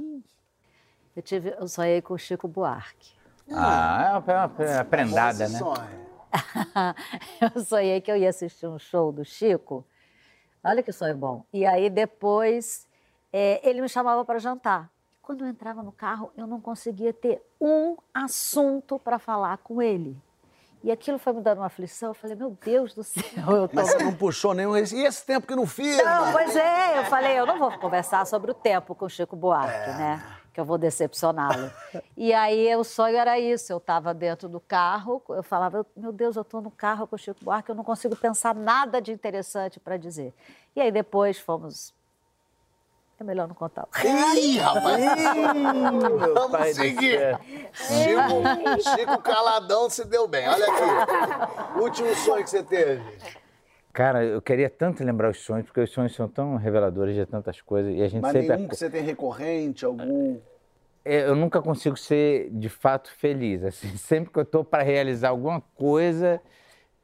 [1.14, 3.14] eu, tive, eu sonhei com o Chico Buarque.
[3.52, 5.58] Ah, é uma, é uma prendada, né?
[5.60, 6.06] sonho.
[7.54, 9.86] eu sonhei que eu ia assistir um show do Chico.
[10.64, 11.44] Olha que sonho bom.
[11.52, 12.88] E aí depois
[13.32, 14.90] é, ele me chamava para jantar.
[15.22, 20.20] Quando eu entrava no carro, eu não conseguia ter um assunto para falar com ele.
[20.84, 22.10] E aquilo foi me dando uma aflição.
[22.10, 23.74] Eu falei, meu Deus do céu, eu tô...
[23.74, 24.76] Mas você não puxou nenhum.
[24.76, 25.96] E esse tempo que não fiz?
[25.98, 29.34] Não, pois é, eu falei, eu não vou conversar sobre o tempo com o Chico
[29.34, 30.22] Buarque, né?
[30.52, 31.70] Que eu vou decepcioná-lo.
[32.16, 36.36] E aí o sonho era isso, eu estava dentro do carro, eu falava, meu Deus,
[36.36, 39.80] eu estou no carro com o Chico Buarque, eu não consigo pensar nada de interessante
[39.80, 40.32] para dizer.
[40.74, 41.92] E aí depois fomos.
[43.18, 43.88] É melhor não contar.
[44.36, 45.02] Ih, rapaz!
[46.34, 47.38] Vamos seguir.
[47.72, 50.46] Chico, Chico Caladão se deu bem.
[50.46, 51.80] Olha aqui.
[51.80, 53.02] Último sonho que você teve.
[53.90, 57.62] Cara, eu queria tanto lembrar os sonhos, porque os sonhos são tão reveladores de tantas
[57.62, 58.54] coisas e a gente Mas sempre.
[58.54, 60.38] nenhum que você tem recorrente, algum.
[61.02, 63.64] É, Eu nunca consigo ser de fato feliz.
[63.64, 66.38] Assim, sempre que eu estou para realizar alguma coisa,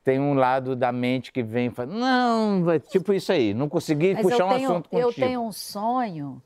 [0.05, 3.69] tem um lado da mente que vem e fala: não, vai-" tipo isso aí, não
[3.69, 5.09] consegui Mas puxar eu um tenho, assunto contigo.
[5.09, 6.43] eu tenho um sonho,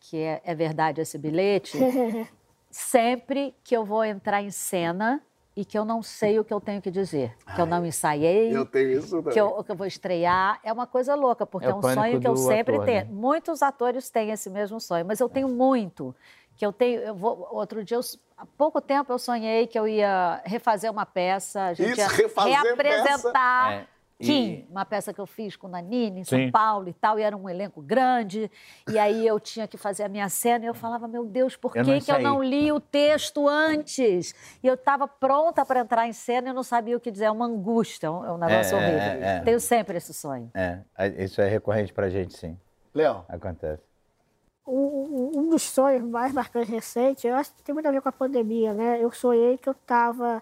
[0.00, 1.76] que é, é verdade esse bilhete,
[2.70, 5.20] sempre que eu vou entrar em cena
[5.54, 8.56] e que eu não sei o que eu tenho que dizer, que eu não ensaiei,
[8.56, 9.34] Eu tenho isso também.
[9.34, 12.18] que eu, que eu vou estrear, é uma coisa louca, porque É é, um sonho
[12.20, 13.04] que eu sempre ator, tenho.
[13.04, 13.08] né?
[13.10, 16.14] Muitos atores têm esse mesmo sonho, mas eu tenho muito.
[16.56, 18.00] Que eu tenho, eu vou, outro dia, eu,
[18.42, 22.08] há pouco tempo eu sonhei que eu ia refazer uma peça, a gente Isso, ia
[22.08, 23.86] refazer reapresentar É,
[24.18, 26.50] e- Kim, uma peça que eu fiz com o Nanini em São Sim.
[26.50, 28.50] Paulo e tal, e era um elenco grande,
[28.88, 31.76] e aí eu tinha que fazer a minha cena, e eu falava, meu Deus, por
[31.76, 34.34] Eu que, não que eu não li o texto antes?
[34.62, 37.30] E eu estava pronta para entrar em cena e não sabia o que dizer, é
[37.30, 39.26] uma angústia, é um, é negócio É, é, horrível.
[39.28, 39.40] é, é.
[39.40, 40.50] Tenho sempre esse sonho.
[40.54, 42.58] É, a- isso é recorrente pra gente, sim.
[42.94, 43.82] Léo, Acontece.
[44.66, 48.12] Um, dos sonhos mais marcantes recentes, eu acho que tem muito a ver com a
[48.12, 49.02] pandemia, né?
[49.02, 50.40] Eu sonhei que eu estava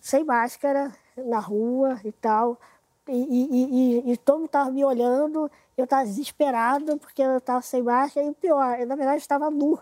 [0.00, 2.58] sem máscara na rua e tal,
[3.08, 7.62] e, e- e- e- todo mundo estava me olhando, eu estava desesperado porque eu estava
[7.62, 9.78] sem máscara, e pior, eu, na verdade estava nu.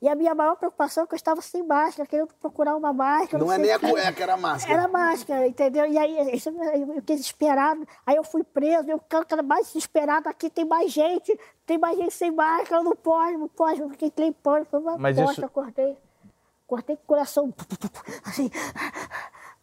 [0.00, 3.42] E a minha maior preocupação é que eu estava sem máscara, querendo procurar uma máscara.
[3.42, 4.74] não é sei nem a cueca, era a máscara.
[4.74, 5.86] Era máscara, entendeu?
[5.86, 7.86] E aí isso, eu fiquei desesperado.
[8.04, 10.28] Aí eu fui preso, eu ficava mais desesperado.
[10.28, 13.80] Aqui tem mais gente, tem mais gente sem máscara, não pode, não pode.
[13.80, 15.96] Eu fiquei em pânico, foi uma Mas bosta, isso- eu cortei.
[16.66, 17.54] Cortei com o coração,
[18.26, 18.50] assim.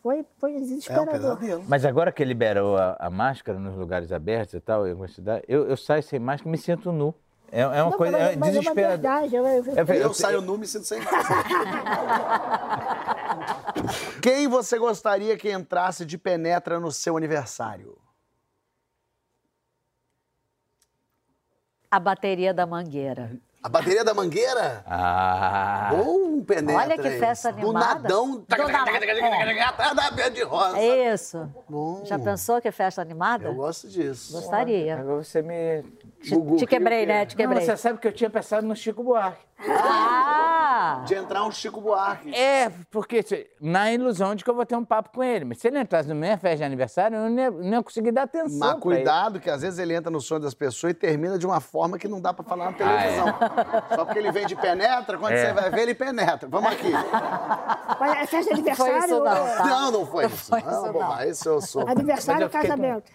[0.01, 1.38] Foi, foi É um desesperador.
[1.67, 5.45] Mas agora que liberou a, a máscara nos lugares abertos e tal, em algumas cidades,
[5.47, 7.15] eu, eu saio sem máscara e me sinto nu.
[7.56, 8.97] É, é uma Não, coisa mas, é mas é uma desesperador.
[8.97, 9.36] verdade.
[9.36, 10.99] Eu, eu, Eu- Eu, saio nu me sinto sem.
[14.24, 17.95] Quem você gostaria que entrasse de penetra no seu aniversário?
[21.91, 23.39] A bateria da mangueira.
[23.64, 24.84] A bateria da mangueira?
[24.86, 26.82] Ah, Ou um penetra?
[26.82, 27.86] Olha que festa Do animada.
[28.01, 28.32] nadão.
[28.39, 30.78] Do nadão, Atrás da pé de rosa.
[30.78, 31.49] É isso.
[31.70, 33.45] Bom, Já pensou que festa animada?
[33.45, 34.34] Eu gosto disso.
[34.34, 34.99] Gostaria.
[34.99, 35.82] agora você me.
[36.22, 37.26] Te, te quebrei, o né?
[37.26, 37.59] Te quebrei.
[37.59, 39.41] Não, você sabe que eu tinha pensado no Chico Buarque.
[39.59, 40.62] Ah!
[40.84, 41.03] Ah!
[41.05, 42.34] De entrar um Chico Buarque.
[42.36, 43.23] É, porque
[43.61, 45.45] na ilusão de que eu vou ter um papo com ele.
[45.45, 48.11] Mas se ele entrasse na minha festa de aniversário, eu não ia, não ia conseguir
[48.11, 48.57] dar atenção.
[48.59, 51.59] Mas cuidado, que às vezes ele entra no sonho das pessoas e termina de uma
[51.61, 53.27] forma que não dá pra falar na televisão.
[53.95, 55.45] Só porque ele vem de penetra, quando Ah, É.
[55.47, 56.47] você vai ver, ele penetra.
[56.49, 56.91] Vamos aqui.
[57.99, 59.05] Mas é festa de Não foi aniversário.
[59.05, 59.57] isso, não.
[59.57, 59.65] Tá?
[59.65, 60.49] Não, não foi isso.
[60.49, 61.07] foi Não, isso, bom, não.
[61.09, 61.88] mas Esse eu sou.
[61.88, 63.11] Aniversário ou casamento?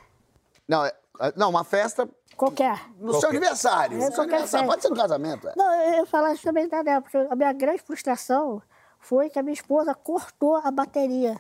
[0.68, 2.08] Não, é- é- não, uma festa
[2.38, 2.80] Qualquer.
[2.98, 3.96] no seu aniversário.
[3.96, 4.66] É, No seu qualquer aniversário.
[4.68, 5.48] Pode ser no casamento.
[5.48, 5.52] é.
[5.56, 8.62] Não, eu falar isso também da dela, porque a minha grande frustração
[9.00, 11.38] foi que a minha esposa cortou a bateria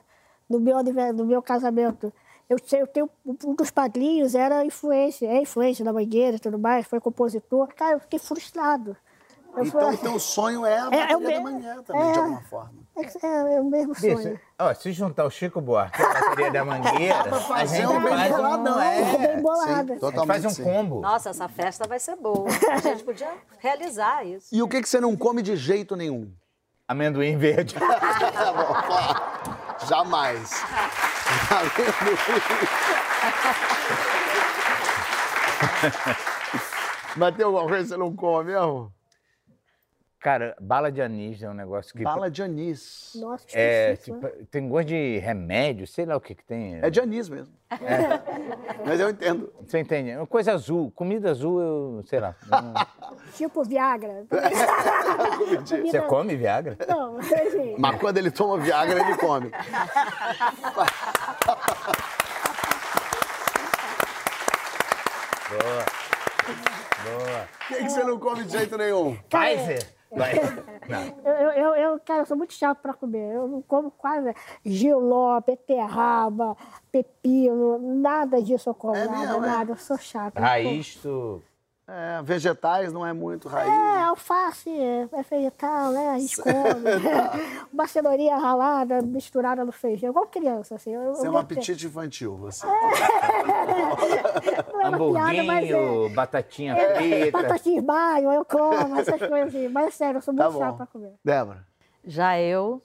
[0.50, 0.76] no meu,
[1.14, 2.12] no meu casamento.
[2.50, 6.58] Eu, sei- eu tenho um dos padrinhos era influência, é influência da mangueira e tudo
[6.58, 7.68] mais, foi compositor.
[7.74, 8.96] Cara, eu fiquei frustrado.
[9.56, 11.42] Eu Então fui- o teu sonho é a É, bateria é o da mesmo.
[11.44, 12.20] manhã também, de É.
[12.20, 12.72] alguma forma.
[12.96, 14.40] é, é, é o mesmo Bicho, sonho.
[14.58, 17.24] ó, se juntar o Chico Buarque a bateria da Mangueira,
[17.54, 18.76] a gente um bem faz boladão.
[18.76, 19.64] um, é, Bem bolado.
[19.66, 20.62] Sim, a gente totalmente faz um sim.
[20.64, 21.00] combo.
[21.00, 22.46] Nossa, essa festa vai ser boa.
[22.70, 24.46] A gente podia realizar isso.
[24.54, 26.32] E o que, que você não come de jeito nenhum?
[26.86, 27.74] Amendoim verde.
[27.78, 30.50] Tá bom, Jamais.
[37.16, 38.92] Mas tem alguma coisa que você não come mesmo?
[40.20, 42.02] Cara, bala de anis é um negócio que...
[42.02, 43.12] Bala de anis.
[43.20, 44.32] Nossa, que É, difícil, tipo, né?
[44.50, 46.80] tem gosto de remédio, sei lá o que que tem.
[46.82, 47.54] É de anis mesmo.
[48.84, 49.52] Mas eu entendo.
[49.64, 50.10] Você entende?
[50.10, 50.90] É uma coisa azul.
[50.90, 52.34] Comida azul, eu sei lá.
[53.34, 54.26] Tipo Viagra.
[55.84, 56.76] Você come Viagra?
[56.88, 57.76] Não, enfim.
[57.78, 59.50] Mas quando ele toma Viagra, ele come.
[65.48, 65.84] Boa.
[67.04, 67.42] Boa.
[67.44, 69.16] O que, que você não come de jeito nenhum?
[69.28, 69.97] Pfizer?
[71.24, 73.34] Eu, eu, eu, cara, eu sou muito chato pra comer.
[73.34, 74.34] Eu não como quase
[74.64, 76.56] giló, beterraba,
[76.90, 79.48] pepino, nada disso eu como, É nada, mesmo, é?
[79.48, 79.72] nada.
[79.72, 80.38] Eu sou chato.
[80.38, 81.42] Raiz, tu...
[81.90, 83.66] É, vegetais não é muito raiz.
[83.72, 83.82] como.
[83.82, 86.10] É, alface é, é vegetal, né?
[86.10, 86.52] A gente come.
[87.72, 90.90] Uma cenourinha ralada, misturada no feijão, igual criança, assim.
[90.94, 92.66] Eu, Você é eu um não apetite infantil, você.
[94.72, 95.72] Não é uma piada, mas é.
[95.72, 97.42] Hamburguinho, batatinha é frita.
[97.42, 99.68] batatinha baio, eu como, essas coisas assim.
[99.68, 100.64] Mas sério, eu sou Tá muito bom.
[100.64, 101.14] chato pra comer.
[101.24, 101.66] Débora,
[102.04, 102.82] Já eu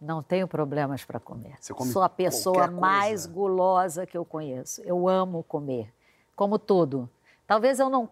[0.00, 1.54] não tenho problemas para comer.
[1.60, 4.80] Você come Sou a pessoa mais gulosa que eu conheço.
[4.82, 5.92] Eu amo comer.
[6.34, 7.08] Como tudo.
[7.46, 8.08] Talvez eu não.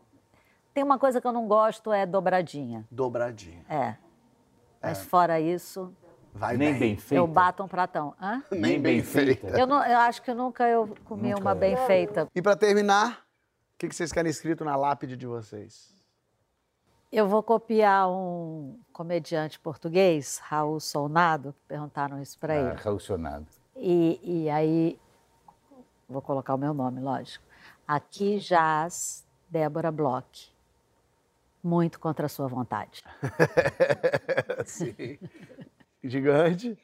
[0.73, 2.87] Tem uma coisa que eu não gosto é dobradinha.
[2.91, 3.65] dobradinha.
[3.69, 3.97] É.
[4.83, 5.95] Mas fora isso,
[6.35, 6.81] Vai Nem bem.
[6.81, 7.15] bem feita.
[7.15, 8.13] eu bato um pratão.
[8.21, 8.43] Hã?
[8.51, 9.47] Nem bem feita.
[9.57, 12.29] Eu, não, eu acho que nunca eu comi uma bem feita.
[12.35, 13.25] E pra terminar,
[13.75, 15.95] o que, que vocês querem escrito na lápide de vocês?
[17.13, 22.71] Eu vou copiar um comediante português, Raul Solnado, perguntaram isso para ele.
[22.71, 23.47] Ah, relacionado.
[23.77, 24.99] E, e aí,
[26.09, 27.45] vou colocar o meu nome, lógico.
[27.87, 29.24] Aqui jaz
[29.55, 30.53] Débora Bloch.
[31.63, 33.05] Muito contra a sua vontade.
[34.67, 35.17] Sim.
[36.03, 36.77] Gigante.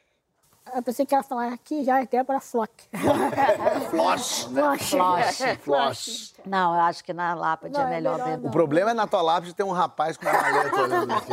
[0.73, 2.73] Eu pensei que ela falar aqui já é Débora Flock.
[3.91, 4.79] Floss, né?
[4.79, 5.39] Floss.
[5.63, 6.35] Floss.
[6.47, 8.47] Não, eu acho que na lápide Não, é é melhor, melhor ver.
[8.47, 11.33] O problema é na tua lápide ter um rapaz com uma maleta olhando aqui.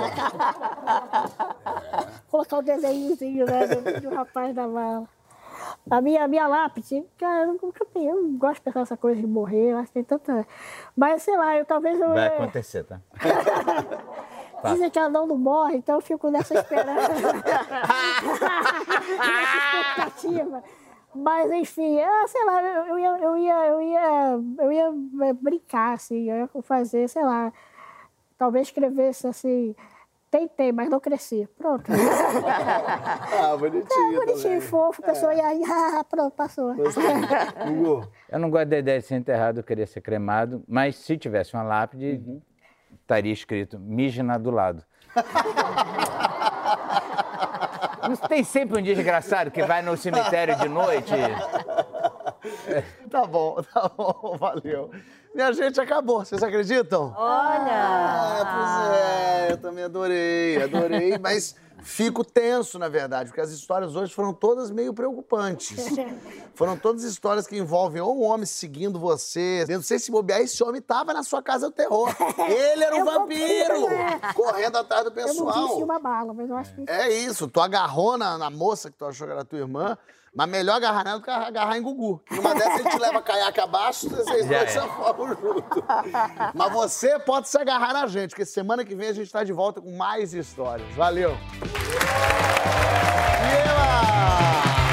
[2.32, 5.08] Colocar o desenhozinho né, do, do rapaz da mala.
[5.90, 8.98] A minha, a minha lápide, cara, eu nunca pensei, eu não gosto de pensar nessa
[8.98, 10.46] coisa de morrer, eu acho que tem tanta.
[10.96, 12.10] Mas sei lá, eu talvez eu.
[12.10, 13.00] Vai acontecer, tá?
[14.72, 17.10] Dizem que ela não, não morre, então eu fico nessa esperança.
[17.14, 17.28] nessa
[19.58, 20.64] expectativa.
[21.14, 24.94] Mas, enfim, eu, sei lá, eu, eu ia, eu, ia, eu, ia, eu ia
[25.28, 27.52] é, brincar, assim, eu ia fazer, sei lá,
[28.38, 29.76] talvez escrevesse assim,
[30.30, 31.48] tentei, mas não cresci.
[31.58, 31.92] Pronto.
[33.40, 34.20] Ah, bonitinho.
[34.20, 34.62] Bonitinho, também.
[34.62, 35.44] fofo, a pessoa ia,
[36.00, 36.74] ah, pronto, passou.
[38.30, 41.54] Eu não gosto da ideia de ser enterrado, eu queria ser cremado, mas se tivesse
[41.54, 42.42] uma lápide,
[43.02, 44.84] estaria escrito Mijna do lado.
[48.08, 51.12] Não tem sempre um desgraçado que vai no cemitério de noite?
[53.10, 54.90] tá bom, tá bom, valeu.
[55.38, 56.26] Minha gente, acabou.
[56.26, 57.14] Vocês acreditam?
[57.16, 57.72] Olha!
[57.72, 63.96] Ah, pois é, eu também adorei, adorei, mas fico tenso, na verdade, porque as histórias
[63.96, 65.96] hoje foram todas meio preocupantes.
[66.56, 69.64] Foram todas histórias que envolvem ou um homem seguindo você.
[69.70, 72.10] Eu não sei se bobear, esse homem tava na sua casa do terror.
[72.50, 75.78] Ele era um Eu vampiro, comprei, correndo atrás do Eu não pessoal.
[75.84, 76.84] uma bala, mas eu acho que.
[76.88, 79.96] É isso, tu agarrou na, na moça que tu achou que era tua irmã,
[80.38, 82.22] mas melhor agarrar nela do que agarrar em Gugu.
[82.30, 85.84] Numa dessas a gente leva caiaque abaixo, vocês dois se afogam junto.
[86.54, 89.52] Mas você pode se agarrar na gente, porque semana que vem a gente está de
[89.52, 90.88] volta com mais histórias.
[90.94, 91.36] Valeu!
[93.42, 94.87] Viva!